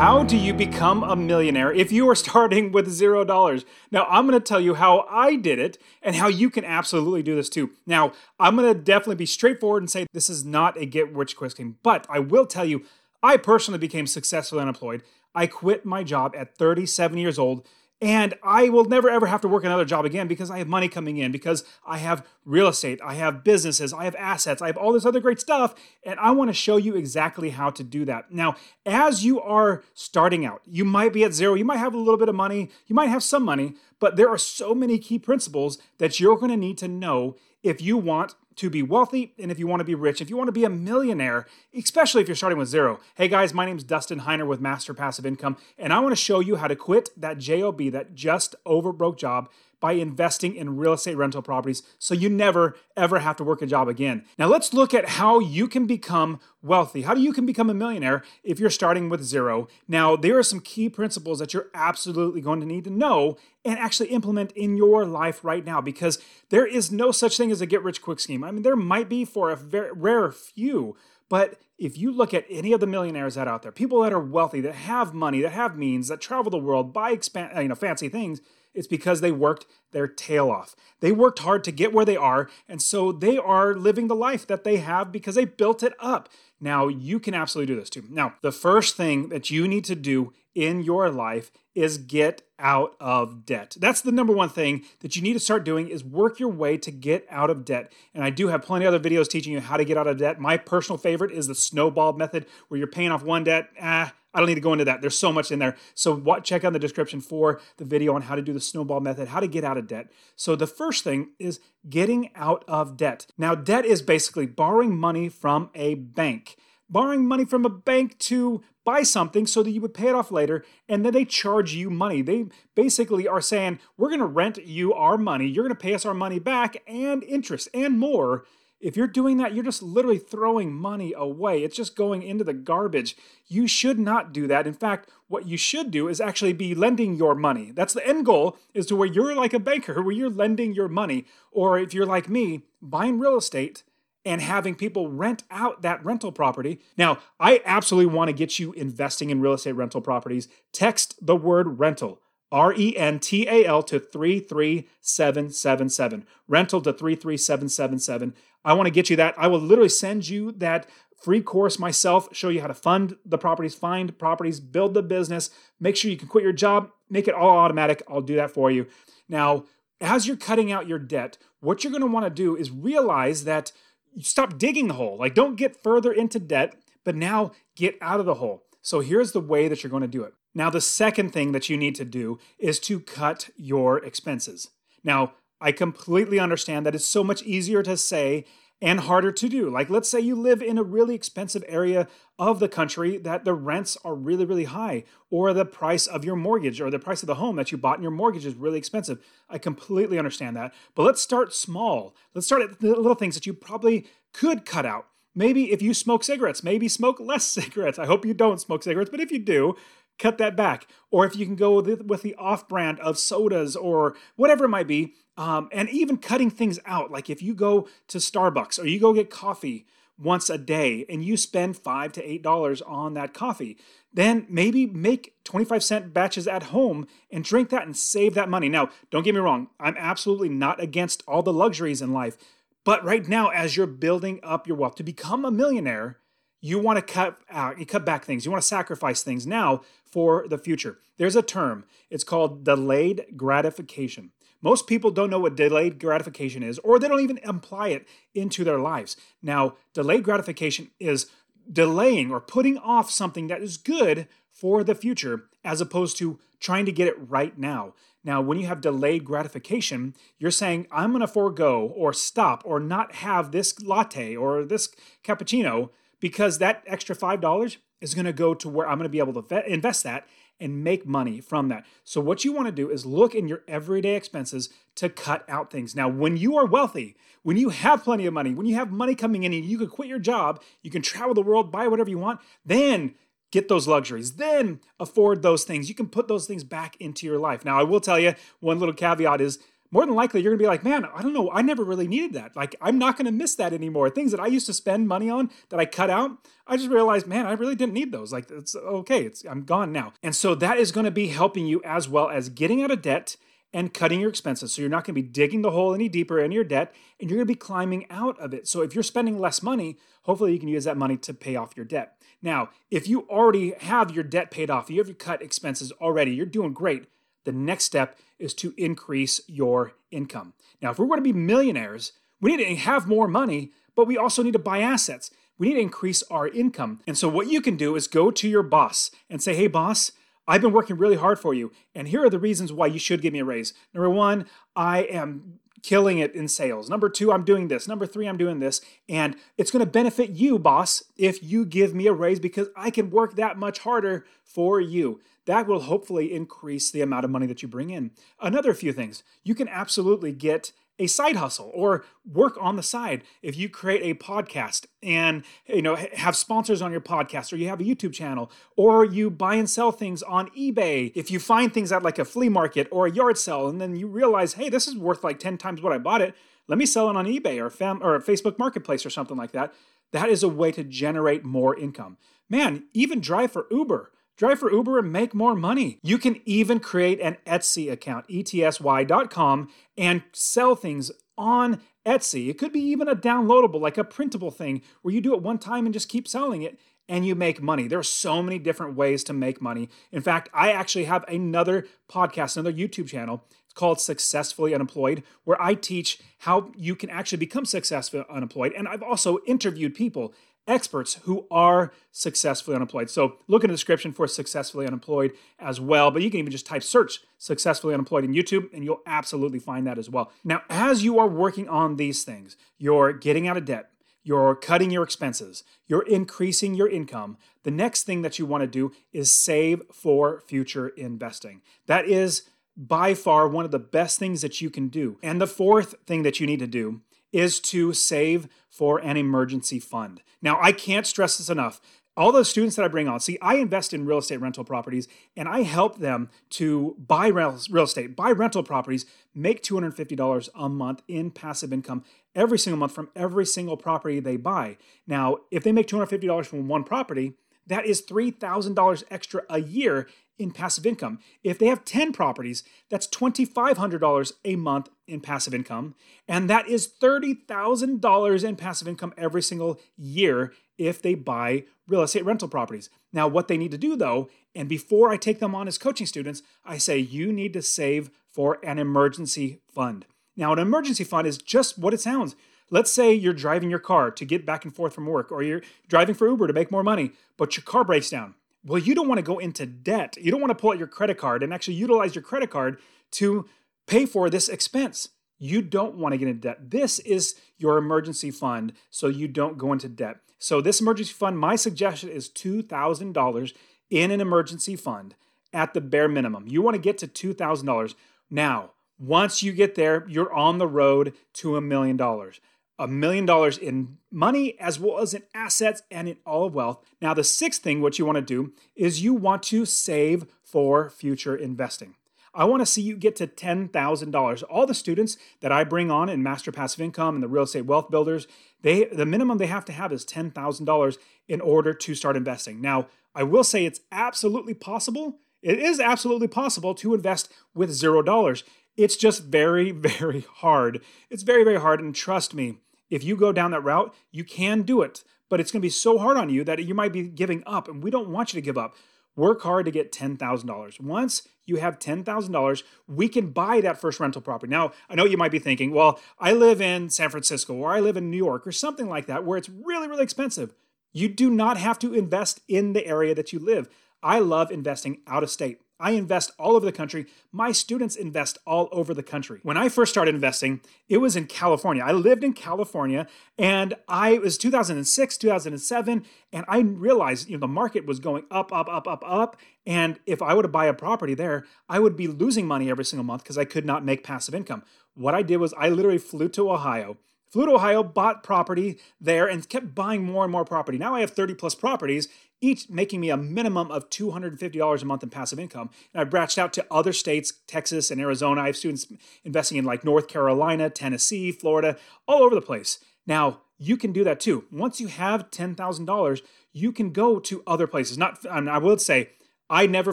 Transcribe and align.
How 0.00 0.22
do 0.22 0.34
you 0.34 0.54
become 0.54 1.02
a 1.02 1.14
millionaire 1.14 1.70
if 1.70 1.92
you 1.92 2.08
are 2.08 2.14
starting 2.14 2.72
with 2.72 2.88
zero 2.88 3.22
dollars? 3.22 3.66
Now, 3.90 4.06
I'm 4.08 4.26
going 4.26 4.40
to 4.40 4.42
tell 4.42 4.58
you 4.58 4.72
how 4.72 5.06
I 5.10 5.36
did 5.36 5.58
it 5.58 5.76
and 6.00 6.16
how 6.16 6.26
you 6.26 6.48
can 6.48 6.64
absolutely 6.64 7.22
do 7.22 7.34
this 7.34 7.50
too. 7.50 7.72
Now, 7.86 8.12
I'm 8.38 8.56
going 8.56 8.72
to 8.72 8.80
definitely 8.80 9.16
be 9.16 9.26
straightforward 9.26 9.82
and 9.82 9.90
say 9.90 10.06
this 10.14 10.30
is 10.30 10.42
not 10.42 10.78
a 10.78 10.86
get 10.86 11.14
rich 11.14 11.36
quick 11.36 11.50
scheme, 11.50 11.76
but 11.82 12.06
I 12.08 12.18
will 12.18 12.46
tell 12.46 12.64
you, 12.64 12.86
I 13.22 13.36
personally 13.36 13.76
became 13.76 14.06
successfully 14.06 14.62
unemployed. 14.62 15.02
I 15.34 15.46
quit 15.46 15.84
my 15.84 16.02
job 16.02 16.34
at 16.34 16.56
37 16.56 17.18
years 17.18 17.38
old 17.38 17.68
and 18.00 18.34
I 18.42 18.70
will 18.70 18.86
never 18.86 19.10
ever 19.10 19.26
have 19.26 19.42
to 19.42 19.48
work 19.48 19.64
another 19.64 19.84
job 19.84 20.04
again 20.04 20.26
because 20.26 20.50
I 20.50 20.58
have 20.58 20.68
money 20.68 20.88
coming 20.88 21.18
in, 21.18 21.32
because 21.32 21.64
I 21.86 21.98
have 21.98 22.26
real 22.44 22.68
estate, 22.68 23.00
I 23.04 23.14
have 23.14 23.44
businesses, 23.44 23.92
I 23.92 24.04
have 24.04 24.14
assets, 24.16 24.62
I 24.62 24.68
have 24.68 24.76
all 24.76 24.92
this 24.92 25.04
other 25.04 25.20
great 25.20 25.40
stuff. 25.40 25.74
And 26.04 26.18
I 26.18 26.30
want 26.30 26.48
to 26.48 26.54
show 26.54 26.76
you 26.76 26.96
exactly 26.96 27.50
how 27.50 27.70
to 27.70 27.84
do 27.84 28.04
that. 28.06 28.32
Now, 28.32 28.56
as 28.86 29.24
you 29.24 29.40
are 29.40 29.82
starting 29.92 30.46
out, 30.46 30.62
you 30.64 30.84
might 30.84 31.12
be 31.12 31.24
at 31.24 31.34
zero, 31.34 31.54
you 31.54 31.64
might 31.64 31.76
have 31.78 31.94
a 31.94 31.98
little 31.98 32.18
bit 32.18 32.28
of 32.28 32.34
money, 32.34 32.70
you 32.86 32.94
might 32.94 33.08
have 33.08 33.22
some 33.22 33.44
money, 33.44 33.74
but 33.98 34.16
there 34.16 34.28
are 34.28 34.38
so 34.38 34.74
many 34.74 34.98
key 34.98 35.18
principles 35.18 35.78
that 35.98 36.18
you're 36.18 36.36
going 36.36 36.50
to 36.50 36.56
need 36.56 36.78
to 36.78 36.88
know 36.88 37.36
if 37.62 37.82
you 37.82 37.98
want 37.98 38.34
to 38.60 38.68
be 38.68 38.82
wealthy 38.82 39.32
and 39.38 39.50
if 39.50 39.58
you 39.58 39.66
want 39.66 39.80
to 39.80 39.84
be 39.84 39.94
rich, 39.94 40.20
if 40.20 40.28
you 40.28 40.36
want 40.36 40.48
to 40.48 40.52
be 40.52 40.64
a 40.64 40.68
millionaire, 40.68 41.46
especially 41.74 42.20
if 42.20 42.28
you're 42.28 42.34
starting 42.34 42.58
with 42.58 42.68
zero. 42.68 43.00
Hey 43.14 43.26
guys, 43.26 43.54
my 43.54 43.64
name 43.64 43.78
is 43.78 43.84
Dustin 43.84 44.20
Heiner 44.20 44.46
with 44.46 44.60
Master 44.60 44.92
Passive 44.92 45.24
Income, 45.24 45.56
and 45.78 45.94
I 45.94 46.00
want 46.00 46.12
to 46.12 46.22
show 46.22 46.40
you 46.40 46.56
how 46.56 46.68
to 46.68 46.76
quit 46.76 47.08
that 47.16 47.38
JOB, 47.38 47.90
that 47.92 48.14
just 48.14 48.54
over 48.66 48.92
broke 48.92 49.16
job 49.16 49.48
by 49.80 49.92
investing 49.92 50.54
in 50.54 50.76
real 50.76 50.92
estate 50.92 51.16
rental 51.16 51.42
properties 51.42 51.82
so 51.98 52.14
you 52.14 52.28
never 52.28 52.76
ever 52.96 53.18
have 53.20 53.36
to 53.36 53.44
work 53.44 53.62
a 53.62 53.66
job 53.66 53.88
again. 53.88 54.24
Now 54.38 54.46
let's 54.46 54.72
look 54.72 54.94
at 54.94 55.08
how 55.10 55.38
you 55.38 55.66
can 55.66 55.86
become 55.86 56.38
wealthy. 56.62 57.02
How 57.02 57.14
do 57.14 57.20
you 57.20 57.32
can 57.32 57.46
become 57.46 57.70
a 57.70 57.74
millionaire 57.74 58.22
if 58.44 58.60
you're 58.60 58.70
starting 58.70 59.08
with 59.08 59.24
zero? 59.24 59.68
Now 59.88 60.16
there 60.16 60.38
are 60.38 60.42
some 60.42 60.60
key 60.60 60.88
principles 60.88 61.38
that 61.38 61.54
you're 61.54 61.70
absolutely 61.74 62.40
going 62.40 62.60
to 62.60 62.66
need 62.66 62.84
to 62.84 62.90
know 62.90 63.36
and 63.64 63.78
actually 63.78 64.10
implement 64.10 64.52
in 64.52 64.76
your 64.76 65.04
life 65.04 65.42
right 65.44 65.64
now 65.64 65.80
because 65.80 66.18
there 66.50 66.66
is 66.66 66.92
no 66.92 67.10
such 67.10 67.36
thing 67.36 67.50
as 67.50 67.60
a 67.60 67.66
get 67.66 67.82
rich 67.82 68.02
quick 68.02 68.20
scheme. 68.20 68.44
I 68.44 68.50
mean 68.50 68.62
there 68.62 68.76
might 68.76 69.08
be 69.08 69.24
for 69.24 69.50
a 69.50 69.56
very 69.56 69.92
rare 69.92 70.30
few, 70.30 70.96
but 71.28 71.58
if 71.78 71.96
you 71.96 72.12
look 72.12 72.34
at 72.34 72.44
any 72.50 72.72
of 72.74 72.80
the 72.80 72.86
millionaires 72.86 73.36
that 73.36 73.48
out 73.48 73.62
there, 73.62 73.72
people 73.72 74.02
that 74.02 74.12
are 74.12 74.20
wealthy, 74.20 74.60
that 74.60 74.74
have 74.74 75.14
money, 75.14 75.40
that 75.40 75.52
have 75.52 75.78
means, 75.78 76.08
that 76.08 76.20
travel 76.20 76.50
the 76.50 76.58
world, 76.58 76.92
buy 76.92 77.12
expand, 77.12 77.56
you 77.56 77.68
know, 77.68 77.74
fancy 77.74 78.10
things, 78.10 78.42
it's 78.74 78.86
because 78.86 79.20
they 79.20 79.32
worked 79.32 79.66
their 79.92 80.06
tail 80.06 80.50
off. 80.50 80.74
They 81.00 81.12
worked 81.12 81.40
hard 81.40 81.64
to 81.64 81.72
get 81.72 81.92
where 81.92 82.04
they 82.04 82.16
are, 82.16 82.48
and 82.68 82.80
so 82.80 83.12
they 83.12 83.38
are 83.38 83.74
living 83.74 84.08
the 84.08 84.14
life 84.14 84.46
that 84.46 84.64
they 84.64 84.76
have 84.78 85.12
because 85.12 85.34
they 85.34 85.44
built 85.44 85.82
it 85.82 85.94
up. 85.98 86.28
Now, 86.60 86.88
you 86.88 87.18
can 87.18 87.34
absolutely 87.34 87.74
do 87.74 87.80
this 87.80 87.90
too. 87.90 88.04
Now, 88.10 88.34
the 88.42 88.52
first 88.52 88.96
thing 88.96 89.30
that 89.30 89.50
you 89.50 89.66
need 89.66 89.84
to 89.86 89.94
do 89.94 90.32
in 90.54 90.82
your 90.82 91.10
life 91.10 91.50
is 91.74 91.96
get 91.96 92.42
out 92.58 92.94
of 93.00 93.46
debt. 93.46 93.76
That's 93.78 94.00
the 94.00 94.12
number 94.12 94.32
one 94.32 94.48
thing 94.48 94.84
that 95.00 95.16
you 95.16 95.22
need 95.22 95.32
to 95.34 95.40
start 95.40 95.64
doing 95.64 95.88
is 95.88 96.04
work 96.04 96.38
your 96.38 96.48
way 96.50 96.76
to 96.78 96.90
get 96.90 97.26
out 97.30 97.48
of 97.48 97.64
debt. 97.64 97.92
And 98.12 98.24
I 98.24 98.30
do 98.30 98.48
have 98.48 98.62
plenty 98.62 98.84
of 98.84 98.92
other 98.92 99.08
videos 99.08 99.28
teaching 99.28 99.52
you 99.52 99.60
how 99.60 99.76
to 99.76 99.84
get 99.84 99.96
out 99.96 100.06
of 100.06 100.18
debt. 100.18 100.40
My 100.40 100.56
personal 100.56 100.98
favorite 100.98 101.32
is 101.32 101.46
the 101.46 101.54
snowball 101.54 102.12
method 102.12 102.46
where 102.68 102.78
you're 102.78 102.86
paying 102.86 103.10
off 103.10 103.22
one 103.22 103.44
debt, 103.44 103.70
ah, 103.80 104.12
I 104.32 104.38
don't 104.38 104.48
need 104.48 104.54
to 104.54 104.60
go 104.60 104.72
into 104.72 104.84
that. 104.84 105.00
There's 105.00 105.18
so 105.18 105.32
much 105.32 105.50
in 105.50 105.58
there. 105.58 105.76
So 105.94 106.14
what, 106.14 106.44
check 106.44 106.64
out 106.64 106.72
the 106.72 106.78
description 106.78 107.20
for 107.20 107.60
the 107.78 107.84
video 107.84 108.14
on 108.14 108.22
how 108.22 108.34
to 108.34 108.42
do 108.42 108.52
the 108.52 108.60
snowball 108.60 109.00
method, 109.00 109.28
how 109.28 109.40
to 109.40 109.48
get 109.48 109.64
out 109.64 109.76
of 109.76 109.86
debt. 109.86 110.10
So 110.36 110.54
the 110.54 110.66
first 110.66 111.04
thing 111.04 111.30
is 111.38 111.60
getting 111.88 112.30
out 112.34 112.64
of 112.68 112.96
debt. 112.96 113.26
Now, 113.36 113.54
debt 113.54 113.84
is 113.84 114.02
basically 114.02 114.46
borrowing 114.46 114.96
money 114.96 115.28
from 115.28 115.70
a 115.74 115.94
bank. 115.94 116.56
Borrowing 116.88 117.26
money 117.26 117.44
from 117.44 117.64
a 117.64 117.70
bank 117.70 118.18
to 118.18 118.62
buy 118.84 119.02
something 119.02 119.46
so 119.46 119.62
that 119.62 119.70
you 119.70 119.80
would 119.80 119.94
pay 119.94 120.08
it 120.08 120.14
off 120.14 120.32
later, 120.32 120.64
and 120.88 121.04
then 121.04 121.12
they 121.12 121.24
charge 121.24 121.74
you 121.74 121.90
money. 121.90 122.22
They 122.22 122.46
basically 122.74 123.28
are 123.28 123.40
saying, 123.40 123.78
We're 123.96 124.08
going 124.08 124.20
to 124.20 124.26
rent 124.26 124.64
you 124.66 124.92
our 124.94 125.16
money, 125.16 125.46
you're 125.46 125.64
going 125.64 125.76
to 125.76 125.80
pay 125.80 125.94
us 125.94 126.04
our 126.04 126.14
money 126.14 126.38
back 126.40 126.82
and 126.88 127.22
interest 127.22 127.68
and 127.72 128.00
more 128.00 128.44
if 128.80 128.96
you're 128.96 129.06
doing 129.06 129.36
that, 129.36 129.54
you're 129.54 129.64
just 129.64 129.82
literally 129.82 130.18
throwing 130.18 130.72
money 130.72 131.12
away. 131.14 131.62
It's 131.62 131.76
just 131.76 131.96
going 131.96 132.22
into 132.22 132.44
the 132.44 132.54
garbage. 132.54 133.16
You 133.46 133.66
should 133.66 133.98
not 133.98 134.32
do 134.32 134.46
that. 134.46 134.66
In 134.66 134.72
fact, 134.72 135.10
what 135.28 135.46
you 135.46 135.56
should 135.56 135.90
do 135.90 136.08
is 136.08 136.20
actually 136.20 136.54
be 136.54 136.74
lending 136.74 137.16
your 137.16 137.34
money. 137.34 137.72
That's 137.72 137.92
the 137.92 138.06
end 138.06 138.24
goal 138.24 138.56
is 138.72 138.86
to 138.86 138.96
where 138.96 139.08
you're 139.08 139.34
like 139.34 139.52
a 139.52 139.58
banker, 139.58 140.02
where 140.02 140.14
you're 140.14 140.30
lending 140.30 140.74
your 140.74 140.88
money. 140.88 141.26
Or 141.52 141.78
if 141.78 141.92
you're 141.92 142.06
like 142.06 142.28
me, 142.28 142.62
buying 142.80 143.18
real 143.18 143.36
estate 143.36 143.82
and 144.24 144.40
having 144.40 144.74
people 144.74 145.08
rent 145.08 145.44
out 145.50 145.82
that 145.82 146.04
rental 146.04 146.32
property. 146.32 146.80
Now, 146.96 147.18
I 147.38 147.60
absolutely 147.64 148.14
want 148.14 148.28
to 148.28 148.34
get 148.34 148.58
you 148.58 148.72
investing 148.72 149.30
in 149.30 149.40
real 149.40 149.54
estate 149.54 149.72
rental 149.72 150.00
properties. 150.00 150.48
Text 150.72 151.14
the 151.24 151.36
word 151.36 151.78
rental 151.78 152.20
R 152.52 152.74
E 152.74 152.96
N 152.96 153.18
T 153.18 153.48
A 153.48 153.66
L 153.66 153.82
to 153.84 154.00
33777. 154.00 156.26
Rental 156.48 156.80
to 156.82 156.92
33777. 156.92 158.34
I 158.64 158.72
want 158.74 158.86
to 158.86 158.90
get 158.90 159.08
you 159.08 159.16
that. 159.16 159.34
I 159.38 159.46
will 159.46 159.60
literally 159.60 159.88
send 159.88 160.28
you 160.28 160.52
that 160.52 160.86
free 161.20 161.42
course 161.42 161.78
myself, 161.78 162.28
show 162.32 162.48
you 162.48 162.60
how 162.60 162.66
to 162.66 162.74
fund 162.74 163.16
the 163.24 163.38
properties, 163.38 163.74
find 163.74 164.18
properties, 164.18 164.58
build 164.58 164.94
the 164.94 165.02
business, 165.02 165.50
make 165.78 165.96
sure 165.96 166.10
you 166.10 166.16
can 166.16 166.28
quit 166.28 166.44
your 166.44 166.52
job, 166.52 166.90
make 167.08 167.28
it 167.28 167.34
all 167.34 167.58
automatic. 167.58 168.02
I'll 168.08 168.22
do 168.22 168.36
that 168.36 168.50
for 168.50 168.70
you. 168.70 168.86
Now, 169.28 169.64
as 170.00 170.26
you're 170.26 170.36
cutting 170.36 170.72
out 170.72 170.88
your 170.88 170.98
debt, 170.98 171.36
what 171.60 171.84
you're 171.84 171.90
going 171.90 172.00
to 172.00 172.06
want 172.06 172.24
to 172.24 172.30
do 172.30 172.56
is 172.56 172.70
realize 172.70 173.44
that 173.44 173.70
you 174.14 174.24
stop 174.24 174.58
digging 174.58 174.88
the 174.88 174.94
hole. 174.94 175.18
Like, 175.18 175.34
don't 175.34 175.56
get 175.56 175.82
further 175.82 176.10
into 176.10 176.38
debt, 176.38 176.74
but 177.04 177.14
now 177.14 177.52
get 177.76 177.96
out 178.00 178.18
of 178.18 178.26
the 178.26 178.34
hole. 178.34 178.64
So, 178.82 179.00
here's 179.00 179.32
the 179.32 179.40
way 179.40 179.68
that 179.68 179.82
you're 179.82 179.90
going 179.90 180.02
to 180.02 180.08
do 180.08 180.22
it. 180.22 180.34
Now, 180.54 180.70
the 180.70 180.80
second 180.80 181.32
thing 181.32 181.52
that 181.52 181.68
you 181.68 181.76
need 181.76 181.94
to 181.96 182.04
do 182.04 182.38
is 182.58 182.80
to 182.80 183.00
cut 183.00 183.50
your 183.56 184.02
expenses. 184.04 184.70
Now, 185.04 185.34
I 185.60 185.72
completely 185.72 186.38
understand 186.38 186.86
that 186.86 186.94
it's 186.94 187.06
so 187.06 187.22
much 187.22 187.42
easier 187.42 187.82
to 187.82 187.96
say 187.96 188.46
and 188.82 189.00
harder 189.00 189.30
to 189.30 189.48
do. 189.48 189.68
Like, 189.68 189.90
let's 189.90 190.08
say 190.08 190.20
you 190.20 190.34
live 190.34 190.62
in 190.62 190.78
a 190.78 190.82
really 190.82 191.14
expensive 191.14 191.62
area 191.68 192.08
of 192.38 192.60
the 192.60 192.68
country 192.68 193.18
that 193.18 193.44
the 193.44 193.52
rents 193.52 193.98
are 194.04 194.14
really, 194.14 194.46
really 194.46 194.64
high, 194.64 195.04
or 195.30 195.52
the 195.52 195.66
price 195.66 196.06
of 196.06 196.24
your 196.24 196.36
mortgage 196.36 196.80
or 196.80 196.90
the 196.90 196.98
price 196.98 197.22
of 197.22 197.26
the 197.26 197.34
home 197.34 197.56
that 197.56 197.70
you 197.70 197.78
bought 197.78 197.98
in 197.98 198.02
your 198.02 198.10
mortgage 198.10 198.46
is 198.46 198.54
really 198.54 198.78
expensive. 198.78 199.18
I 199.50 199.58
completely 199.58 200.18
understand 200.18 200.56
that. 200.56 200.72
But 200.94 201.02
let's 201.02 201.20
start 201.20 201.52
small. 201.52 202.14
Let's 202.34 202.46
start 202.46 202.62
at 202.62 202.80
the 202.80 202.88
little 202.88 203.14
things 203.14 203.34
that 203.34 203.46
you 203.46 203.52
probably 203.52 204.06
could 204.32 204.64
cut 204.64 204.86
out. 204.86 205.06
Maybe 205.34 205.72
if 205.72 205.80
you 205.80 205.94
smoke 205.94 206.24
cigarettes, 206.24 206.62
maybe 206.62 206.88
smoke 206.88 207.20
less 207.20 207.44
cigarettes. 207.58 207.98
I 207.98 208.06
hope 208.06 208.24
you 208.24 208.34
don't 208.34 208.60
smoke 208.60 208.82
cigarettes, 208.82 209.10
but 209.10 209.20
if 209.20 209.30
you 209.30 209.38
do, 209.38 209.76
cut 210.18 210.38
that 210.38 210.56
back. 210.56 210.86
Or 211.10 211.24
if 211.24 211.36
you 211.36 211.46
can 211.46 211.56
go 211.56 211.80
with 211.80 212.22
the 212.22 212.34
off 212.36 212.68
brand 212.68 213.00
of 213.00 213.18
sodas 213.18 213.74
or 213.76 214.14
whatever 214.36 214.66
it 214.66 214.68
might 214.68 214.86
be, 214.86 215.14
um, 215.36 215.68
and 215.72 215.88
even 215.88 216.18
cutting 216.18 216.50
things 216.50 216.78
out. 216.84 217.10
Like 217.10 217.30
if 217.30 217.42
you 217.42 217.54
go 217.54 217.88
to 218.08 218.18
Starbucks 218.18 218.78
or 218.78 218.86
you 218.86 219.00
go 219.00 219.14
get 219.14 219.30
coffee 219.30 219.86
once 220.18 220.50
a 220.50 220.58
day 220.58 221.06
and 221.08 221.24
you 221.24 221.36
spend 221.36 221.78
five 221.78 222.12
to 222.12 222.22
eight 222.30 222.42
dollars 222.42 222.82
on 222.82 223.14
that 223.14 223.32
coffee, 223.32 223.78
then 224.12 224.46
maybe 224.50 224.86
make 224.86 225.34
25 225.44 225.82
cent 225.82 226.12
batches 226.12 226.46
at 226.46 226.64
home 226.64 227.06
and 227.30 227.42
drink 227.44 227.70
that 227.70 227.84
and 227.84 227.96
save 227.96 228.34
that 228.34 228.48
money. 228.48 228.68
Now, 228.68 228.90
don't 229.10 229.22
get 229.22 229.34
me 229.34 229.40
wrong, 229.40 229.68
I'm 229.78 229.96
absolutely 229.96 230.50
not 230.50 230.80
against 230.82 231.22
all 231.26 231.42
the 231.42 231.52
luxuries 231.52 232.02
in 232.02 232.12
life. 232.12 232.36
But 232.84 233.04
right 233.04 233.26
now, 233.28 233.48
as 233.48 233.76
you're 233.76 233.86
building 233.86 234.40
up 234.42 234.66
your 234.66 234.76
wealth 234.76 234.94
to 234.96 235.02
become 235.02 235.44
a 235.44 235.50
millionaire, 235.50 236.18
you 236.60 236.78
want 236.78 236.98
to 236.98 237.02
cut 237.02 237.38
out, 237.50 237.78
you 237.78 237.86
cut 237.86 238.04
back 238.04 238.24
things, 238.24 238.44
you 238.44 238.50
want 238.50 238.62
to 238.62 238.68
sacrifice 238.68 239.22
things 239.22 239.46
now 239.46 239.80
for 240.04 240.46
the 240.48 240.58
future. 240.58 240.98
There's 241.16 241.36
a 241.36 241.42
term, 241.42 241.84
it's 242.10 242.24
called 242.24 242.64
delayed 242.64 243.26
gratification. 243.36 244.32
Most 244.62 244.86
people 244.86 245.10
don't 245.10 245.30
know 245.30 245.38
what 245.38 245.56
delayed 245.56 245.98
gratification 245.98 246.62
is, 246.62 246.78
or 246.80 246.98
they 246.98 247.08
don't 247.08 247.20
even 247.20 247.40
apply 247.44 247.88
it 247.88 248.06
into 248.34 248.62
their 248.62 248.78
lives. 248.78 249.16
Now, 249.42 249.76
delayed 249.94 250.22
gratification 250.22 250.90
is 251.00 251.30
delaying 251.72 252.30
or 252.30 252.40
putting 252.40 252.78
off 252.78 253.10
something 253.10 253.46
that 253.48 253.62
is 253.62 253.76
good 253.76 254.28
for 254.50 254.82
the 254.84 254.94
future 254.94 255.44
as 255.64 255.80
opposed 255.80 256.16
to 256.18 256.38
trying 256.58 256.86
to 256.86 256.92
get 256.92 257.08
it 257.08 257.16
right 257.18 257.58
now. 257.58 257.94
Now, 258.22 258.40
when 258.42 258.58
you 258.58 258.66
have 258.66 258.82
delayed 258.82 259.24
gratification, 259.24 260.14
you're 260.38 260.50
saying, 260.50 260.86
I'm 260.92 261.10
going 261.10 261.20
to 261.20 261.26
forego 261.26 261.86
or 261.86 262.12
stop 262.12 262.62
or 262.66 262.78
not 262.78 263.16
have 263.16 263.50
this 263.50 263.80
latte 263.82 264.36
or 264.36 264.64
this 264.64 264.94
cappuccino 265.24 265.90
because 266.20 266.58
that 266.58 266.82
extra 266.86 267.16
$5 267.16 267.76
is 268.00 268.14
going 268.14 268.26
to 268.26 268.32
go 268.32 268.52
to 268.54 268.68
where 268.68 268.86
I'm 268.86 268.98
going 268.98 269.04
to 269.04 269.08
be 269.08 269.18
able 269.18 269.42
to 269.42 269.72
invest 269.72 270.04
that 270.04 270.26
and 270.60 270.84
make 270.84 271.06
money 271.06 271.40
from 271.40 271.68
that. 271.68 271.84
So, 272.04 272.20
what 272.20 272.44
you 272.44 272.52
want 272.52 272.66
to 272.66 272.72
do 272.72 272.90
is 272.90 273.06
look 273.06 273.34
in 273.34 273.48
your 273.48 273.62
everyday 273.66 274.14
expenses 274.14 274.68
to 274.96 275.08
cut 275.08 275.44
out 275.48 275.70
things. 275.70 275.96
Now, 275.96 276.08
when 276.08 276.36
you 276.36 276.56
are 276.56 276.66
wealthy, 276.66 277.16
when 277.42 277.56
you 277.56 277.70
have 277.70 278.04
plenty 278.04 278.26
of 278.26 278.34
money, 278.34 278.52
when 278.52 278.66
you 278.66 278.74
have 278.74 278.90
money 278.90 279.14
coming 279.14 279.44
in 279.44 279.52
and 279.52 279.64
you 279.64 279.78
can 279.78 279.88
quit 279.88 280.08
your 280.08 280.18
job, 280.18 280.62
you 280.82 280.90
can 280.90 281.02
travel 281.02 281.34
the 281.34 281.42
world, 281.42 281.72
buy 281.72 281.88
whatever 281.88 282.10
you 282.10 282.18
want, 282.18 282.40
then 282.64 283.14
get 283.50 283.68
those 283.68 283.88
luxuries, 283.88 284.34
then 284.34 284.80
afford 284.98 285.42
those 285.42 285.64
things. 285.64 285.88
You 285.88 285.94
can 285.94 286.08
put 286.08 286.28
those 286.28 286.46
things 286.46 286.64
back 286.64 286.96
into 287.00 287.26
your 287.26 287.38
life. 287.38 287.64
Now, 287.64 287.78
I 287.78 287.82
will 287.82 288.00
tell 288.00 288.18
you 288.18 288.34
one 288.60 288.78
little 288.78 288.94
caveat 288.94 289.40
is 289.40 289.58
more 289.90 290.06
than 290.06 290.14
likely 290.14 290.40
you're 290.40 290.52
gonna 290.52 290.62
be 290.62 290.66
like, 290.66 290.84
man, 290.84 291.04
I 291.04 291.22
don't 291.22 291.32
know, 291.32 291.50
I 291.50 291.62
never 291.62 291.84
really 291.84 292.08
needed 292.08 292.32
that. 292.34 292.56
Like, 292.56 292.76
I'm 292.80 292.98
not 292.98 293.16
gonna 293.16 293.32
miss 293.32 293.54
that 293.56 293.72
anymore. 293.72 294.10
Things 294.10 294.30
that 294.30 294.40
I 294.40 294.46
used 294.46 294.66
to 294.66 294.74
spend 294.74 295.08
money 295.08 295.28
on 295.28 295.50
that 295.70 295.80
I 295.80 295.86
cut 295.86 296.10
out, 296.10 296.32
I 296.66 296.76
just 296.76 296.90
realized, 296.90 297.26
man, 297.26 297.46
I 297.46 297.52
really 297.52 297.74
didn't 297.74 297.94
need 297.94 298.12
those. 298.12 298.32
Like, 298.32 298.50
it's 298.50 298.76
okay, 298.76 299.24
it's 299.24 299.44
I'm 299.44 299.64
gone 299.64 299.92
now. 299.92 300.12
And 300.22 300.34
so 300.34 300.54
that 300.54 300.78
is 300.78 300.92
gonna 300.92 301.10
be 301.10 301.28
helping 301.28 301.66
you 301.66 301.82
as 301.84 302.08
well 302.08 302.28
as 302.28 302.48
getting 302.48 302.82
out 302.82 302.90
of 302.90 303.02
debt 303.02 303.36
and 303.72 303.94
cutting 303.94 304.20
your 304.20 304.30
expenses. 304.30 304.72
So 304.72 304.82
you're 304.82 304.90
not 304.90 305.04
gonna 305.04 305.14
be 305.14 305.22
digging 305.22 305.62
the 305.62 305.70
hole 305.70 305.94
any 305.94 306.08
deeper 306.08 306.40
in 306.40 306.52
your 306.52 306.64
debt 306.64 306.92
and 307.20 307.30
you're 307.30 307.38
gonna 307.38 307.46
be 307.46 307.54
climbing 307.54 308.06
out 308.10 308.38
of 308.40 308.52
it. 308.52 308.66
So 308.66 308.82
if 308.82 308.94
you're 308.94 309.04
spending 309.04 309.38
less 309.38 309.62
money, 309.62 309.96
hopefully 310.22 310.52
you 310.52 310.58
can 310.58 310.68
use 310.68 310.84
that 310.84 310.96
money 310.96 311.16
to 311.18 311.34
pay 311.34 311.56
off 311.56 311.76
your 311.76 311.86
debt. 311.86 312.16
Now, 312.42 312.70
if 312.90 313.08
you 313.08 313.26
already 313.28 313.74
have 313.80 314.10
your 314.10 314.24
debt 314.24 314.50
paid 314.50 314.70
off, 314.70 314.90
you 314.90 314.98
have 314.98 315.08
your 315.08 315.14
cut 315.14 315.42
expenses 315.42 315.92
already, 315.92 316.32
you're 316.32 316.46
doing 316.46 316.72
great. 316.72 317.06
The 317.44 317.52
next 317.52 317.84
step 317.84 318.18
is 318.38 318.54
to 318.54 318.74
increase 318.76 319.40
your 319.46 319.92
income. 320.10 320.54
Now, 320.80 320.90
if 320.90 320.98
we're 320.98 321.06
going 321.06 321.18
to 321.18 321.22
be 321.22 321.32
millionaires, 321.32 322.12
we 322.40 322.56
need 322.56 322.64
to 322.64 322.74
have 322.76 323.06
more 323.06 323.28
money, 323.28 323.72
but 323.94 324.06
we 324.06 324.16
also 324.16 324.42
need 324.42 324.52
to 324.52 324.58
buy 324.58 324.80
assets. 324.80 325.30
We 325.58 325.68
need 325.68 325.74
to 325.74 325.80
increase 325.80 326.22
our 326.30 326.48
income. 326.48 327.00
And 327.06 327.16
so, 327.18 327.28
what 327.28 327.48
you 327.48 327.60
can 327.60 327.76
do 327.76 327.96
is 327.96 328.08
go 328.08 328.30
to 328.30 328.48
your 328.48 328.62
boss 328.62 329.10
and 329.28 329.42
say, 329.42 329.54
Hey, 329.54 329.66
boss, 329.66 330.12
I've 330.48 330.62
been 330.62 330.72
working 330.72 330.96
really 330.96 331.16
hard 331.16 331.38
for 331.38 331.54
you, 331.54 331.70
and 331.94 332.08
here 332.08 332.24
are 332.24 332.30
the 332.30 332.38
reasons 332.38 332.72
why 332.72 332.86
you 332.86 332.98
should 332.98 333.22
give 333.22 333.32
me 333.32 333.38
a 333.38 333.44
raise. 333.44 333.72
Number 333.94 334.10
one, 334.10 334.46
I 334.74 335.02
am 335.02 335.60
killing 335.82 336.18
it 336.18 336.34
in 336.34 336.48
sales. 336.48 336.88
Number 336.88 337.08
two, 337.08 337.32
I'm 337.32 337.44
doing 337.44 337.68
this. 337.68 337.88
Number 337.88 338.06
three, 338.06 338.26
I'm 338.26 338.36
doing 338.36 338.60
this. 338.60 338.80
And 339.08 339.36
it's 339.56 339.70
going 339.70 339.84
to 339.84 339.90
benefit 339.90 340.30
you, 340.30 340.58
boss, 340.58 341.02
if 341.16 341.42
you 341.42 341.64
give 341.64 341.94
me 341.94 342.06
a 342.06 342.12
raise 342.12 342.40
because 342.40 342.68
I 342.76 342.90
can 342.90 343.10
work 343.10 343.36
that 343.36 343.56
much 343.58 343.80
harder 343.80 344.26
for 344.42 344.80
you. 344.80 345.20
That 345.46 345.66
will 345.66 345.80
hopefully 345.80 346.32
increase 346.32 346.90
the 346.90 347.00
amount 347.00 347.24
of 347.24 347.30
money 347.30 347.46
that 347.46 347.62
you 347.62 347.68
bring 347.68 347.90
in. 347.90 348.12
Another 348.40 348.74
few 348.74 348.92
things 348.92 349.22
you 349.42 349.54
can 349.54 349.68
absolutely 349.68 350.32
get 350.32 350.72
a 351.00 351.06
side 351.06 351.36
hustle 351.36 351.70
or 351.74 352.04
work 352.30 352.56
on 352.60 352.76
the 352.76 352.82
side. 352.82 353.24
If 353.42 353.56
you 353.56 353.68
create 353.68 354.02
a 354.02 354.22
podcast 354.22 354.86
and 355.02 355.42
you 355.66 355.82
know 355.82 355.96
have 355.96 356.36
sponsors 356.36 356.80
on 356.82 356.92
your 356.92 357.00
podcast 357.00 357.52
or 357.52 357.56
you 357.56 357.68
have 357.68 357.80
a 357.80 357.84
YouTube 357.84 358.12
channel 358.12 358.52
or 358.76 359.04
you 359.04 359.30
buy 359.30 359.54
and 359.54 359.68
sell 359.68 359.90
things 359.90 360.22
on 360.22 360.48
eBay 360.50 361.10
if 361.14 361.30
you 361.30 361.40
find 361.40 361.72
things 361.72 361.90
at 361.90 362.02
like 362.02 362.18
a 362.18 362.24
flea 362.24 362.48
market 362.48 362.86
or 362.92 363.06
a 363.06 363.10
yard 363.10 363.38
sale 363.38 363.66
and 363.66 363.80
then 363.80 363.96
you 363.96 364.06
realize 364.06 364.52
hey 364.52 364.68
this 364.68 364.86
is 364.86 364.96
worth 364.96 365.24
like 365.24 365.38
10 365.38 365.58
times 365.58 365.82
what 365.82 365.92
I 365.92 365.98
bought 365.98 366.20
it. 366.20 366.34
Let 366.68 366.78
me 366.78 366.86
sell 366.86 367.10
it 367.10 367.16
on 367.16 367.26
eBay 367.26 367.58
or 367.60 367.70
fam- 367.70 368.02
or 368.02 368.20
Facebook 368.20 368.58
marketplace 368.58 369.04
or 369.04 369.10
something 369.10 369.36
like 369.36 369.52
that. 369.52 369.74
That 370.12 370.28
is 370.28 370.42
a 370.42 370.48
way 370.48 370.70
to 370.72 370.84
generate 370.84 371.44
more 371.44 371.76
income. 371.76 372.18
Man 372.48 372.84
even 372.92 373.20
drive 373.20 373.50
for 373.50 373.66
Uber 373.70 374.12
Drive 374.40 374.60
for 374.60 374.72
Uber 374.72 374.98
and 375.00 375.12
make 375.12 375.34
more 375.34 375.54
money. 375.54 375.98
You 376.02 376.16
can 376.16 376.40
even 376.46 376.80
create 376.80 377.20
an 377.20 377.36
Etsy 377.46 377.92
account, 377.92 378.26
etsy.com, 378.28 379.68
and 379.98 380.22
sell 380.32 380.74
things 380.74 381.10
on 381.36 381.82
Etsy. 382.06 382.48
It 382.48 382.56
could 382.56 382.72
be 382.72 382.80
even 382.80 383.06
a 383.06 383.14
downloadable, 383.14 383.82
like 383.82 383.98
a 383.98 384.02
printable 384.02 384.50
thing, 384.50 384.80
where 385.02 385.12
you 385.12 385.20
do 385.20 385.34
it 385.34 385.42
one 385.42 385.58
time 385.58 385.84
and 385.84 385.92
just 385.92 386.08
keep 386.08 386.26
selling 386.26 386.62
it 386.62 386.80
and 387.06 387.26
you 387.26 387.34
make 387.34 387.60
money. 387.60 387.86
There 387.86 387.98
are 387.98 388.02
so 388.02 388.42
many 388.42 388.58
different 388.58 388.96
ways 388.96 389.22
to 389.24 389.34
make 389.34 389.60
money. 389.60 389.90
In 390.10 390.22
fact, 390.22 390.48
I 390.54 390.72
actually 390.72 391.04
have 391.04 391.22
another 391.28 391.86
podcast, 392.10 392.56
another 392.56 392.72
YouTube 392.72 393.08
channel. 393.08 393.44
It's 393.66 393.74
called 393.74 394.00
Successfully 394.00 394.74
Unemployed, 394.74 395.22
where 395.44 395.60
I 395.60 395.74
teach 395.74 396.18
how 396.38 396.72
you 396.74 396.96
can 396.96 397.10
actually 397.10 397.38
become 397.38 397.66
successfully 397.66 398.24
unemployed. 398.30 398.72
And 398.74 398.88
I've 398.88 399.02
also 399.02 399.40
interviewed 399.46 399.94
people 399.94 400.32
experts 400.66 401.14
who 401.22 401.46
are 401.50 401.92
successfully 402.12 402.74
unemployed. 402.74 403.10
So 403.10 403.36
look 403.48 403.64
in 403.64 403.70
the 403.70 403.74
description 403.74 404.12
for 404.12 404.26
successfully 404.26 404.86
unemployed 404.86 405.32
as 405.58 405.80
well. 405.80 406.10
But 406.10 406.22
you 406.22 406.30
can 406.30 406.40
even 406.40 406.52
just 406.52 406.66
type 406.66 406.82
search 406.82 407.20
successfully 407.38 407.94
unemployed 407.94 408.24
in 408.24 408.32
YouTube 408.32 408.72
and 408.72 408.84
you'll 408.84 409.02
absolutely 409.06 409.58
find 409.58 409.86
that 409.86 409.98
as 409.98 410.08
well. 410.08 410.32
Now, 410.44 410.62
as 410.68 411.02
you 411.02 411.18
are 411.18 411.28
working 411.28 411.68
on 411.68 411.96
these 411.96 412.24
things, 412.24 412.56
you're 412.78 413.12
getting 413.12 413.48
out 413.48 413.56
of 413.56 413.64
debt, 413.64 413.90
you're 414.22 414.54
cutting 414.54 414.90
your 414.90 415.02
expenses, 415.02 415.64
you're 415.86 416.06
increasing 416.06 416.74
your 416.74 416.88
income. 416.88 417.36
The 417.62 417.70
next 417.70 418.04
thing 418.04 418.22
that 418.22 418.38
you 418.38 418.46
want 418.46 418.62
to 418.62 418.66
do 418.66 418.92
is 419.12 419.32
save 419.32 419.82
for 419.92 420.42
future 420.46 420.88
investing. 420.88 421.62
That 421.86 422.06
is 422.06 422.42
by 422.80 423.12
far 423.12 423.46
one 423.46 423.66
of 423.66 423.70
the 423.70 423.78
best 423.78 424.18
things 424.18 424.40
that 424.40 424.62
you 424.62 424.70
can 424.70 424.88
do. 424.88 425.18
And 425.22 425.38
the 425.38 425.46
fourth 425.46 425.96
thing 426.06 426.22
that 426.22 426.40
you 426.40 426.46
need 426.46 426.60
to 426.60 426.66
do 426.66 427.02
is 427.30 427.60
to 427.60 427.92
save 427.92 428.48
for 428.70 428.98
an 428.98 429.18
emergency 429.18 429.78
fund. 429.78 430.22
Now, 430.40 430.58
I 430.60 430.72
can't 430.72 431.06
stress 431.06 431.36
this 431.36 431.50
enough. 431.50 431.80
All 432.16 432.32
those 432.32 432.48
students 432.48 432.76
that 432.76 432.84
I 432.84 432.88
bring 432.88 433.06
on, 433.06 433.20
see, 433.20 433.38
I 433.40 433.56
invest 433.56 433.92
in 433.92 434.06
real 434.06 434.18
estate 434.18 434.40
rental 434.40 434.64
properties 434.64 435.08
and 435.36 435.46
I 435.46 435.62
help 435.62 435.98
them 435.98 436.30
to 436.50 436.96
buy 436.98 437.28
real 437.28 437.84
estate, 437.84 438.16
buy 438.16 438.32
rental 438.32 438.62
properties, 438.62 439.04
make 439.34 439.62
$250 439.62 440.48
a 440.54 440.68
month 440.68 441.02
in 441.06 441.30
passive 441.30 441.72
income 441.72 442.02
every 442.34 442.58
single 442.58 442.78
month 442.78 442.92
from 442.92 443.10
every 443.14 443.46
single 443.46 443.76
property 443.76 444.20
they 444.20 444.36
buy. 444.36 444.78
Now, 445.06 445.38
if 445.50 445.62
they 445.62 445.72
make 445.72 445.86
$250 445.86 446.46
from 446.46 446.66
one 446.66 446.84
property, 446.84 447.34
that 447.66 447.86
is 447.86 448.02
$3,000 448.02 449.04
extra 449.10 449.42
a 449.48 449.60
year 449.60 450.08
in 450.40 450.50
passive 450.50 450.86
income. 450.86 451.18
If 451.44 451.58
they 451.58 451.66
have 451.66 451.84
10 451.84 452.12
properties, 452.12 452.64
that's 452.88 453.06
$2,500 453.06 454.32
a 454.44 454.56
month 454.56 454.88
in 455.06 455.20
passive 455.20 455.54
income. 455.54 455.94
And 456.26 456.48
that 456.48 456.68
is 456.68 456.88
$30,000 456.88 458.44
in 458.44 458.56
passive 458.56 458.88
income 458.88 459.12
every 459.16 459.42
single 459.42 459.78
year 459.96 460.52
if 460.78 461.02
they 461.02 461.14
buy 461.14 461.64
real 461.86 462.02
estate 462.02 462.24
rental 462.24 462.48
properties. 462.48 462.88
Now, 463.12 463.28
what 463.28 463.48
they 463.48 463.58
need 463.58 463.70
to 463.72 463.78
do 463.78 463.96
though, 463.96 464.30
and 464.54 464.68
before 464.68 465.10
I 465.10 465.16
take 465.16 465.38
them 465.38 465.54
on 465.54 465.68
as 465.68 465.78
coaching 465.78 466.06
students, 466.06 466.42
I 466.64 466.78
say 466.78 466.98
you 466.98 467.32
need 467.32 467.52
to 467.52 467.62
save 467.62 468.10
for 468.32 468.58
an 468.64 468.78
emergency 468.78 469.60
fund. 469.72 470.06
Now, 470.36 470.52
an 470.52 470.58
emergency 470.58 471.04
fund 471.04 471.26
is 471.26 471.36
just 471.36 471.78
what 471.78 471.92
it 471.92 472.00
sounds. 472.00 472.34
Let's 472.70 472.92
say 472.92 473.12
you're 473.12 473.34
driving 473.34 473.68
your 473.68 473.80
car 473.80 474.10
to 474.12 474.24
get 474.24 474.46
back 474.46 474.64
and 474.64 474.74
forth 474.74 474.94
from 474.94 475.06
work, 475.06 475.32
or 475.32 475.42
you're 475.42 475.62
driving 475.88 476.14
for 476.14 476.28
Uber 476.28 476.46
to 476.46 476.52
make 476.52 476.70
more 476.70 476.84
money, 476.84 477.10
but 477.36 477.56
your 477.56 477.64
car 477.64 477.84
breaks 477.84 478.08
down. 478.08 478.34
Well, 478.64 478.78
you 478.78 478.94
don't 478.94 479.08
want 479.08 479.18
to 479.18 479.22
go 479.22 479.38
into 479.38 479.64
debt. 479.66 480.16
You 480.20 480.30
don't 480.30 480.40
want 480.40 480.50
to 480.50 480.54
pull 480.54 480.70
out 480.70 480.78
your 480.78 480.86
credit 480.86 481.18
card 481.18 481.42
and 481.42 481.52
actually 481.52 481.74
utilize 481.74 482.14
your 482.14 482.22
credit 482.22 482.50
card 482.50 482.78
to 483.12 483.46
pay 483.86 484.06
for 484.06 484.28
this 484.28 484.48
expense. 484.48 485.08
You 485.38 485.62
don't 485.62 485.96
want 485.96 486.12
to 486.12 486.18
get 486.18 486.28
into 486.28 486.40
debt. 486.40 486.70
This 486.70 486.98
is 487.00 487.34
your 487.56 487.78
emergency 487.78 488.30
fund 488.30 488.74
so 488.90 489.08
you 489.08 489.26
don't 489.28 489.56
go 489.56 489.72
into 489.72 489.88
debt. 489.88 490.18
So, 490.38 490.60
this 490.60 490.80
emergency 490.80 491.12
fund, 491.12 491.38
my 491.38 491.56
suggestion 491.56 492.08
is 492.08 492.28
$2,000 492.28 493.52
in 493.90 494.10
an 494.10 494.20
emergency 494.20 494.76
fund 494.76 495.14
at 495.52 495.74
the 495.74 495.80
bare 495.80 496.08
minimum. 496.08 496.46
You 496.46 496.62
want 496.62 496.76
to 496.76 496.80
get 496.80 496.98
to 496.98 497.34
$2,000. 497.34 497.94
Now, 498.30 498.70
once 498.98 499.42
you 499.42 499.52
get 499.52 499.74
there, 499.74 500.06
you're 500.08 500.32
on 500.32 500.58
the 500.58 500.66
road 500.66 501.14
to 501.34 501.56
a 501.56 501.60
million 501.60 501.96
dollars 501.96 502.40
a 502.80 502.88
million 502.88 503.26
dollars 503.26 503.58
in 503.58 503.98
money 504.10 504.58
as 504.58 504.80
well 504.80 504.98
as 504.98 505.12
in 505.12 505.22
assets 505.34 505.82
and 505.90 506.08
in 506.08 506.16
all 506.24 506.46
of 506.46 506.54
wealth. 506.54 506.82
Now, 507.02 507.12
the 507.12 507.22
sixth 507.22 507.62
thing, 507.62 507.82
what 507.82 507.98
you 507.98 508.06
want 508.06 508.16
to 508.16 508.22
do 508.22 508.54
is 508.74 509.02
you 509.02 509.12
want 509.12 509.42
to 509.44 509.66
save 509.66 510.24
for 510.42 510.88
future 510.88 511.36
investing. 511.36 511.94
I 512.32 512.44
want 512.44 512.60
to 512.60 512.66
see 512.66 512.80
you 512.80 512.96
get 512.96 513.16
to 513.16 513.26
$10,000. 513.26 514.42
All 514.48 514.66
the 514.66 514.74
students 514.74 515.18
that 515.40 515.52
I 515.52 515.62
bring 515.62 515.90
on 515.90 516.08
in 516.08 516.22
Master 516.22 516.50
Passive 516.50 516.80
Income 516.80 517.16
and 517.16 517.22
the 517.22 517.28
Real 517.28 517.42
Estate 517.42 517.66
Wealth 517.66 517.90
Builders, 517.90 518.26
they 518.62 518.84
the 518.84 519.04
minimum 519.04 519.36
they 519.36 519.46
have 519.46 519.64
to 519.66 519.72
have 519.72 519.92
is 519.92 520.06
$10,000 520.06 520.98
in 521.28 521.40
order 521.42 521.74
to 521.74 521.94
start 521.94 522.16
investing. 522.16 522.62
Now, 522.62 522.86
I 523.14 523.24
will 523.24 523.44
say 523.44 523.66
it's 523.66 523.80
absolutely 523.92 524.54
possible. 524.54 525.18
It 525.42 525.58
is 525.58 525.80
absolutely 525.80 526.28
possible 526.28 526.74
to 526.76 526.94
invest 526.94 527.30
with 527.54 527.70
$0. 527.70 528.42
It's 528.76 528.96
just 528.96 529.24
very, 529.24 529.70
very 529.72 530.24
hard. 530.36 530.80
It's 531.10 531.24
very, 531.24 531.44
very 531.44 531.60
hard. 531.60 531.80
And 531.80 531.94
trust 531.94 532.32
me, 532.32 532.58
if 532.90 533.04
you 533.04 533.16
go 533.16 533.32
down 533.32 533.52
that 533.52 533.64
route, 533.64 533.94
you 534.10 534.24
can 534.24 534.62
do 534.62 534.82
it, 534.82 535.02
but 535.28 535.40
it's 535.40 535.50
going 535.50 535.60
to 535.60 535.66
be 535.66 535.70
so 535.70 535.96
hard 535.98 536.16
on 536.16 536.28
you 536.28 536.44
that 536.44 536.64
you 536.64 536.74
might 536.74 536.92
be 536.92 537.04
giving 537.04 537.42
up, 537.46 537.68
and 537.68 537.82
we 537.82 537.90
don't 537.90 538.10
want 538.10 538.32
you 538.32 538.40
to 538.40 538.44
give 538.44 538.58
up. 538.58 538.74
Work 539.16 539.42
hard 539.42 539.66
to 539.66 539.70
get 539.70 539.92
$10,000. 539.92 540.80
Once 540.80 541.28
you 541.44 541.56
have 541.56 541.78
$10,000, 541.78 542.62
we 542.86 543.08
can 543.08 543.30
buy 543.30 543.60
that 543.60 543.80
first 543.80 544.00
rental 544.00 544.22
property. 544.22 544.50
Now, 544.50 544.72
I 544.88 544.94
know 544.94 545.04
you 545.04 545.16
might 545.16 545.32
be 545.32 545.38
thinking, 545.38 545.72
well, 545.72 546.00
I 546.18 546.32
live 546.32 546.60
in 546.60 546.90
San 546.90 547.10
Francisco 547.10 547.54
or 547.54 547.72
I 547.72 547.80
live 547.80 547.96
in 547.96 548.10
New 548.10 548.16
York 548.16 548.46
or 548.46 548.52
something 548.52 548.88
like 548.88 549.06
that 549.06 549.24
where 549.24 549.36
it's 549.36 549.48
really, 549.48 549.88
really 549.88 550.04
expensive. 550.04 550.54
You 550.92 551.08
do 551.08 551.30
not 551.30 551.56
have 551.56 551.78
to 551.80 551.92
invest 551.92 552.40
in 552.48 552.72
the 552.72 552.86
area 552.86 553.14
that 553.14 553.32
you 553.32 553.38
live. 553.38 553.68
I 554.02 554.20
love 554.20 554.50
investing 554.50 554.98
out 555.06 555.22
of 555.22 555.30
state. 555.30 555.60
I 555.80 555.92
invest 555.92 556.32
all 556.38 556.56
over 556.56 556.66
the 556.66 556.72
country. 556.72 557.06
My 557.32 557.52
students 557.52 557.96
invest 557.96 558.38
all 558.46 558.68
over 558.70 558.92
the 558.92 559.02
country. 559.02 559.40
When 559.42 559.56
I 559.56 559.68
first 559.68 559.90
started 559.90 560.14
investing, 560.14 560.60
it 560.88 560.98
was 560.98 561.16
in 561.16 561.26
California. 561.26 561.82
I 561.82 561.92
lived 561.92 562.22
in 562.22 562.32
California 562.32 563.06
and 563.38 563.74
I 563.88 564.18
was 564.18 564.36
2006, 564.38 565.16
2007, 565.16 566.04
and 566.32 566.44
I 566.46 566.60
realized, 566.60 567.28
you 567.28 567.36
know, 567.36 567.40
the 567.40 567.48
market 567.48 567.86
was 567.86 567.98
going 567.98 568.24
up, 568.30 568.52
up, 568.52 568.68
up, 568.68 568.86
up, 568.86 569.02
up. 569.06 569.36
And 569.66 569.98
if 570.06 570.20
I 570.22 570.34
were 570.34 570.42
to 570.42 570.48
buy 570.48 570.66
a 570.66 570.74
property 570.74 571.14
there, 571.14 571.46
I 571.68 571.78
would 571.78 571.96
be 571.96 572.06
losing 572.06 572.46
money 572.46 572.70
every 572.70 572.84
single 572.84 573.04
month 573.04 573.22
because 573.22 573.38
I 573.38 573.44
could 573.44 573.64
not 573.64 573.84
make 573.84 574.04
passive 574.04 574.34
income. 574.34 574.62
What 574.94 575.14
I 575.14 575.22
did 575.22 575.38
was 575.38 575.54
I 575.54 575.68
literally 575.70 575.98
flew 575.98 576.28
to 576.30 576.50
Ohio 576.50 576.98
flew 577.30 577.46
to 577.46 577.52
Ohio, 577.52 577.82
bought 577.82 578.22
property 578.22 578.78
there, 579.00 579.26
and 579.26 579.48
kept 579.48 579.74
buying 579.74 580.02
more 580.02 580.24
and 580.24 580.32
more 580.32 580.44
property. 580.44 580.78
Now 580.78 580.94
I 580.94 581.00
have 581.00 581.10
30 581.10 581.34
plus 581.34 581.54
properties, 581.54 582.08
each 582.40 582.70
making 582.70 583.00
me 583.00 583.10
a 583.10 583.16
minimum 583.16 583.70
of 583.70 583.90
$250 583.90 584.82
a 584.82 584.84
month 584.84 585.02
in 585.02 585.10
passive 585.10 585.38
income. 585.38 585.70
And 585.92 586.00
I 586.00 586.04
branched 586.04 586.38
out 586.38 586.52
to 586.54 586.66
other 586.70 586.92
states, 586.92 587.32
Texas 587.46 587.90
and 587.90 588.00
Arizona. 588.00 588.42
I 588.42 588.46
have 588.46 588.56
students 588.56 588.86
investing 589.24 589.58
in 589.58 589.64
like 589.64 589.84
North 589.84 590.08
Carolina, 590.08 590.70
Tennessee, 590.70 591.32
Florida, 591.32 591.76
all 592.06 592.22
over 592.22 592.34
the 592.34 592.40
place. 592.40 592.78
Now, 593.06 593.40
you 593.58 593.76
can 593.76 593.92
do 593.92 594.04
that 594.04 594.20
too. 594.20 594.44
Once 594.50 594.80
you 594.80 594.86
have 594.86 595.30
$10,000, 595.30 596.22
you 596.52 596.72
can 596.72 596.92
go 596.92 597.18
to 597.20 597.42
other 597.46 597.66
places. 597.66 597.98
Not, 597.98 598.24
I 598.26 598.58
would 598.58 598.80
say, 598.80 599.10
I 599.50 599.66
never 599.66 599.92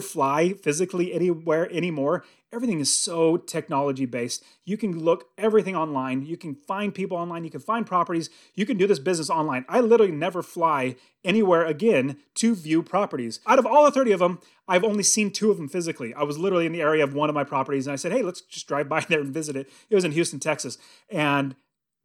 fly 0.00 0.52
physically 0.54 1.12
anywhere 1.12 1.70
anymore. 1.72 2.24
Everything 2.50 2.80
is 2.80 2.96
so 2.96 3.36
technology 3.36 4.06
based. 4.06 4.42
You 4.64 4.78
can 4.78 4.98
look 4.98 5.28
everything 5.36 5.76
online. 5.76 6.24
You 6.24 6.38
can 6.38 6.54
find 6.54 6.94
people 6.94 7.18
online. 7.18 7.44
You 7.44 7.50
can 7.50 7.60
find 7.60 7.86
properties. 7.86 8.30
You 8.54 8.64
can 8.64 8.78
do 8.78 8.86
this 8.86 8.98
business 8.98 9.28
online. 9.28 9.66
I 9.68 9.80
literally 9.80 10.12
never 10.12 10.42
fly 10.42 10.96
anywhere 11.22 11.66
again 11.66 12.16
to 12.36 12.54
view 12.54 12.82
properties. 12.82 13.40
Out 13.46 13.58
of 13.58 13.66
all 13.66 13.84
the 13.84 13.90
30 13.90 14.12
of 14.12 14.20
them, 14.20 14.40
I've 14.66 14.84
only 14.84 15.02
seen 15.02 15.30
two 15.30 15.50
of 15.50 15.58
them 15.58 15.68
physically. 15.68 16.14
I 16.14 16.22
was 16.22 16.38
literally 16.38 16.64
in 16.64 16.72
the 16.72 16.80
area 16.80 17.04
of 17.04 17.12
one 17.12 17.28
of 17.28 17.34
my 17.34 17.44
properties 17.44 17.86
and 17.86 17.92
I 17.92 17.96
said, 17.96 18.12
hey, 18.12 18.22
let's 18.22 18.40
just 18.40 18.66
drive 18.66 18.88
by 18.88 19.00
there 19.08 19.20
and 19.20 19.32
visit 19.32 19.54
it. 19.54 19.68
It 19.90 19.94
was 19.94 20.04
in 20.04 20.12
Houston, 20.12 20.40
Texas. 20.40 20.78
And 21.10 21.54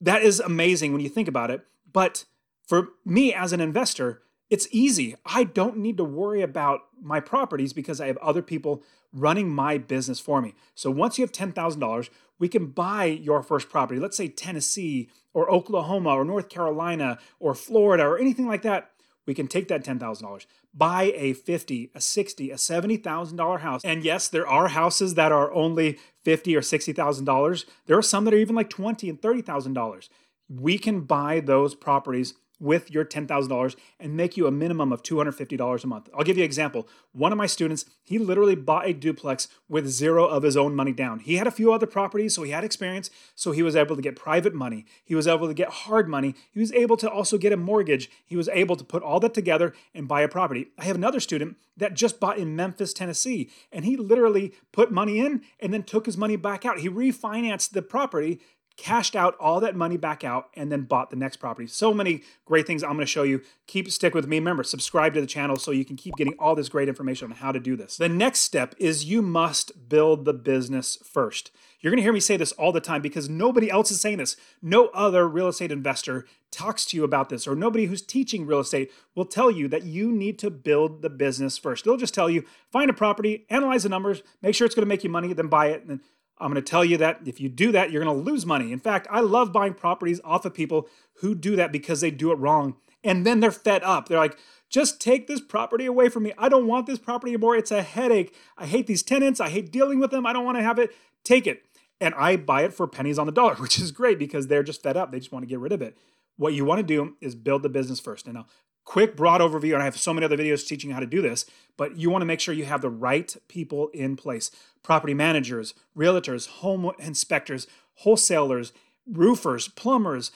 that 0.01 0.23
is 0.23 0.41
amazing 0.41 0.91
when 0.91 1.01
you 1.01 1.09
think 1.09 1.29
about 1.29 1.51
it. 1.51 1.65
But 1.93 2.25
for 2.67 2.89
me 3.05 3.33
as 3.33 3.53
an 3.53 3.62
investor, 3.62 4.23
it's 4.53 4.67
easy. 4.69 5.15
I 5.25 5.45
don't 5.45 5.77
need 5.77 5.98
to 5.98 6.03
worry 6.03 6.43
about 6.43 6.81
my 7.01 7.19
properties 7.19 7.74
because 7.74 8.00
I 8.00 8.05
have 8.05 8.17
other 8.17 8.43
people 8.43 8.83
running 9.12 9.50
my 9.50 9.79
business 9.79 10.19
for 10.19 10.43
me. 10.43 10.53
So 10.75 10.91
once 10.91 11.17
you 11.17 11.24
have 11.24 11.31
$10,000, 11.31 12.10
we 12.38 12.48
can 12.48 12.67
buy 12.67 13.05
your 13.05 13.41
first 13.41 13.67
property. 13.67 14.00
Let's 14.00 14.15
say 14.15 14.27
Tennessee 14.27 15.10
or 15.33 15.50
Oklahoma 15.50 16.12
or 16.12 16.24
North 16.24 16.50
Carolina 16.50 17.17
or 17.39 17.55
Florida 17.55 18.03
or 18.03 18.19
anything 18.19 18.45
like 18.45 18.62
that. 18.62 18.91
We 19.25 19.33
can 19.33 19.48
take 19.48 19.69
that 19.69 19.83
$10,000, 19.83 20.45
buy 20.72 21.12
a 21.15 21.33
50, 21.33 21.89
a 21.95 22.01
60, 22.01 22.51
a 22.51 22.55
$70,000 22.55 23.60
house. 23.62 23.81
And 23.83 24.03
yes, 24.03 24.27
there 24.27 24.48
are 24.48 24.67
houses 24.67 25.15
that 25.15 25.31
are 25.31 25.51
only 25.51 25.98
50 26.25 26.55
or 26.55 26.62
$60,000. 26.62 27.65
There 27.88 27.98
are 27.98 28.03
some 28.03 28.25
that 28.25 28.36
are 28.36 28.38
even 28.38 28.55
like 28.55 28.69
20 28.69 29.10
and 29.10 29.19
$30,000. 29.19 30.10
We 30.48 30.77
can 30.77 31.01
buy 31.01 31.39
those 31.39 31.74
properties 31.74 32.36
with 32.63 32.89
your 32.89 33.03
$10,000 33.03 33.75
and 34.00 34.15
make 34.15 34.38
you 34.38 34.48
a 34.48 34.51
minimum 34.51 34.93
of 34.93 35.03
$250 35.03 35.84
a 35.84 35.88
month. 35.88 36.10
I'll 36.17 36.24
give 36.24 36.38
you 36.38 36.43
an 36.43 36.46
example. 36.46 36.88
One 37.12 37.34
of 37.34 37.38
my 37.38 37.46
students, 37.46 37.86
he 38.03 38.17
literally 38.17 38.55
bought 38.55 38.88
a 38.88 38.93
duplex 38.93 39.50
with 39.67 39.88
zero 39.88 40.25
of 40.25 40.43
his 40.43 40.55
own 40.55 40.74
money 40.74 40.93
down. 40.93 41.20
He 41.20 41.36
had 41.36 41.46
a 41.46 41.51
few 41.51 41.74
other 41.74 41.86
properties, 41.86 42.34
so 42.34 42.43
he 42.43 42.51
had 42.51 42.63
experience, 42.63 43.10
so 43.36 43.51
he 43.51 43.62
was 43.62 43.75
able 43.75 43.98
to 43.98 44.01
get 44.01 44.15
private 44.15 44.53
money. 44.53 44.86
He 45.03 45.13
was 45.13 45.27
able 45.27 45.48
to 45.48 45.53
get 45.53 45.70
hard 45.70 46.08
money. 46.08 46.36
He 46.51 46.60
was 46.60 46.72
able 46.72 46.96
to 46.98 47.10
also 47.10 47.38
get 47.38 47.51
a 47.51 47.58
mortgage. 47.58 48.10
He 48.25 48.38
was 48.38 48.48
able 48.50 48.77
to 48.77 48.84
put 48.86 49.03
all 49.03 49.20
that 49.20 49.34
together 49.34 49.74
and 49.93 50.08
buy 50.08 50.22
a 50.22 50.29
property. 50.29 50.67
I 50.77 50.86
have 50.86 50.96
another 50.96 51.20
student 51.20 51.58
that 51.75 51.96
just 51.96 52.20
bought 52.20 52.38
in 52.38 52.55
Memphis, 52.55 52.93
Tennessee, 52.93 53.50
and 53.72 53.84
he 53.84 53.98
literally 53.98 54.53
put 54.72 54.91
money 54.91 55.20
in 55.20 55.41
and 55.60 55.74
then 55.74 55.84
took 55.84 56.05
his 56.05 56.17
money 56.17 56.38
back 56.38 56.65
out. 56.65 56.79
He 56.79 56.89
refinanced 56.89 57.72
the 57.72 57.82
property 57.82 58.39
cashed 58.75 59.15
out 59.15 59.36
all 59.39 59.60
that 59.60 59.75
money 59.75 59.98
back 59.98 60.24
out 60.24 60.50
and 60.56 60.72
then 60.72 60.82
bought 60.82 61.10
the 61.10 61.15
next 61.15 61.38
property. 61.38 61.68
So 61.68 61.94
many 61.94 62.24
great 62.46 62.65
things 62.65 62.84
I'm 62.84 62.94
going 62.94 63.01
to 63.01 63.06
show 63.06 63.24
you. 63.24 63.42
Keep 63.68 63.92
stick 63.92 64.13
with 64.13 64.27
me. 64.27 64.38
Remember, 64.38 64.63
subscribe 64.63 65.13
to 65.13 65.22
the 65.22 65.27
channel 65.27 65.58
so 65.58 65.72
you 65.72 65.86
can 65.86 65.96
keep 65.96 66.15
getting 66.15 66.34
all 66.39 66.56
this 66.56 66.70
great 66.70 66.89
information 66.89 67.32
on 67.32 67.38
how 67.38 67.51
to 67.51 67.60
do 67.60 67.75
this. 67.75 67.98
The 67.98 68.10
next 68.10 68.39
step 68.39 68.74
is 68.77 69.06
you 69.06 69.22
must 69.22 69.89
build 69.89 70.25
the 70.25 70.34
business 70.34 70.98
first. 71.03 71.51
You're 71.80 71.92
going 71.92 71.98
to 71.98 72.03
hear 72.03 72.13
me 72.13 72.22
say 72.22 72.38
this 72.38 72.53
all 72.53 72.72
the 72.72 72.80
time 72.80 73.01
because 73.01 73.30
nobody 73.30 73.70
else 73.70 73.92
is 73.92 74.00
saying 74.00 74.18
this. 74.18 74.38
No 74.62 74.88
other 74.88 75.27
real 75.27 75.50
estate 75.50 75.72
investor 75.72 76.25
talks 76.50 76.86
to 76.86 76.96
you 76.96 77.03
about 77.03 77.30
this, 77.30 77.46
or 77.46 77.56
nobody 77.56 77.86
who's 77.86 78.01
teaching 78.01 78.46
real 78.46 78.60
estate 78.60 78.92
will 79.15 79.25
tell 79.25 79.51
you 79.51 79.68
that 79.68 79.84
you 79.84 80.12
need 80.12 80.39
to 80.39 80.50
build 80.50 81.01
the 81.01 81.10
business 81.10 81.58
first. 81.58 81.84
They'll 81.84 81.98
just 81.98 82.13
tell 82.13 82.30
you 82.30 82.46
find 82.72 82.89
a 82.89 82.94
property, 82.94 83.46
analyze 83.50 83.84
the 83.84 83.89
numbers, 83.89 84.24
make 84.42 84.56
sure 84.56 84.65
it's 84.65 84.75
going 84.75 84.86
to 84.86 84.89
make 84.89 85.03
you 85.03 85.10
money, 85.10 85.34
then 85.34 85.48
buy 85.48 85.68
it. 85.68 85.84
And 85.84 86.00
I'm 86.43 86.51
going 86.51 86.62
to 86.63 86.69
tell 86.69 86.83
you 86.83 86.97
that 86.97 87.21
if 87.25 87.39
you 87.39 87.47
do 87.47 87.71
that, 87.71 87.89
you're 87.89 88.03
going 88.03 88.15
to 88.15 88.31
lose 88.31 88.45
money. 88.45 88.73
In 88.73 88.79
fact, 88.79 89.07
I 89.09 89.21
love 89.21 89.53
buying 89.53 89.73
properties 89.73 90.19
off 90.25 90.43
of 90.43 90.53
people 90.53 90.89
who 91.21 91.35
do 91.35 91.55
that 91.55 91.71
because 91.71 92.01
they 92.01 92.12
do 92.12 92.31
it 92.31 92.35
wrong. 92.35 92.75
And 93.01 93.25
then 93.25 93.39
they're 93.39 93.51
fed 93.51 93.81
up. 93.83 94.07
They're 94.07 94.17
like, 94.19 94.38
just 94.69 95.00
take 95.00 95.27
this 95.27 95.39
property 95.39 95.85
away 95.85 96.09
from 96.09 96.23
me. 96.23 96.33
I 96.38 96.50
don't 96.50 96.67
want 96.67 96.85
this 96.85 97.00
property 97.00 97.31
anymore. 97.31 97.55
It's 97.55 97.71
a 97.71 97.81
headache. 97.81 98.35
I 98.57 98.65
hate 98.65 98.88
these 98.88 99.03
tenants. 99.03 99.39
I 99.39 99.50
hate 99.50 99.71
dealing 99.71 100.00
with 100.00 100.12
them. 100.12 100.25
I 100.25 100.33
don't 100.33 100.45
want 100.45 100.57
to 100.57 100.63
have 100.63 100.79
it. 100.79 100.93
Take 101.23 101.47
it. 101.47 101.63
And 102.01 102.13
I 102.15 102.35
buy 102.35 102.63
it 102.63 102.73
for 102.73 102.88
pennies 102.88 103.17
on 103.17 103.25
the 103.25 103.31
dollar, 103.31 103.55
which 103.59 103.79
is 103.79 103.91
great 103.91 104.19
because 104.19 104.47
they're 104.47 104.63
just 104.63 104.83
fed 104.83 104.97
up. 104.97 105.12
They 105.12 105.19
just 105.19 105.31
want 105.31 105.43
to 105.43 105.50
get 105.50 105.59
rid 105.59 105.71
of 105.71 105.81
it. 105.81 105.97
What 106.35 106.53
you 106.53 106.65
want 106.65 106.79
to 106.79 106.83
do 106.83 107.15
is 107.21 107.35
build 107.35 107.63
the 107.63 107.69
business 107.69 108.00
first. 108.01 108.25
And 108.25 108.35
now, 108.35 108.47
quick, 108.86 109.16
broad 109.16 109.42
overview, 109.42 109.74
and 109.74 109.82
I 109.82 109.86
have 109.86 109.98
so 109.98 110.13
many 110.13 110.25
other 110.25 110.38
videos 110.38 110.68
teaching 110.68 110.90
you 110.90 110.94
how 110.94 111.00
to 111.00 111.06
do 111.06 111.22
this, 111.22 111.46
but 111.78 111.98
you 111.98 112.10
want 112.10 112.22
to 112.22 112.25
make 112.25 112.40
sure 112.40 112.54
you 112.54 112.66
have 112.66 112.82
the 112.82 112.90
right 112.90 113.36
people 113.48 113.90
in 113.90 114.16
place 114.16 114.52
property 114.84 115.13
managers, 115.13 115.74
realtors, 115.98 116.48
home 116.48 116.92
inspectors, 117.00 117.68
wholesalers, 117.96 118.74
roofers, 119.08 119.70
plumbers, 119.70 120.32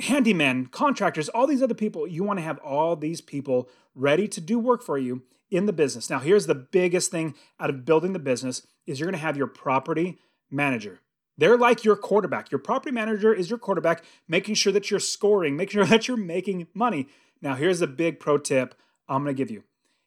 handymen, 0.00 0.70
contractors, 0.70 1.28
all 1.28 1.46
these 1.46 1.62
other 1.62 1.74
people. 1.74 2.06
You 2.06 2.24
want 2.24 2.38
to 2.38 2.44
have 2.44 2.58
all 2.58 2.96
these 2.96 3.20
people 3.20 3.68
ready 3.94 4.26
to 4.28 4.40
do 4.40 4.58
work 4.58 4.82
for 4.82 4.98
you 4.98 5.22
in 5.50 5.66
the 5.66 5.72
business. 5.72 6.08
Now, 6.08 6.20
here's 6.20 6.46
the 6.46 6.54
biggest 6.54 7.10
thing 7.10 7.34
out 7.58 7.70
of 7.70 7.84
building 7.84 8.12
the 8.12 8.18
business 8.18 8.66
is 8.86 8.98
you're 8.98 9.08
going 9.08 9.18
to 9.18 9.26
have 9.26 9.36
your 9.36 9.46
property 9.46 10.18
manager. 10.50 11.00
They're 11.36 11.56
like 11.56 11.84
your 11.84 11.96
quarterback. 11.96 12.50
Your 12.50 12.58
property 12.58 12.92
manager 12.92 13.32
is 13.32 13.48
your 13.48 13.58
quarterback, 13.58 14.04
making 14.28 14.54
sure 14.54 14.72
that 14.72 14.90
you're 14.90 15.00
scoring, 15.00 15.56
making 15.56 15.72
sure 15.72 15.84
that 15.86 16.08
you're 16.08 16.16
making 16.16 16.68
money. 16.74 17.08
Now, 17.42 17.54
here's 17.54 17.80
a 17.80 17.86
big 17.86 18.20
pro 18.20 18.38
tip 18.38 18.74
I'm 19.08 19.24
going 19.24 19.34
to 19.34 19.38
give 19.38 19.50
you. 19.50 19.64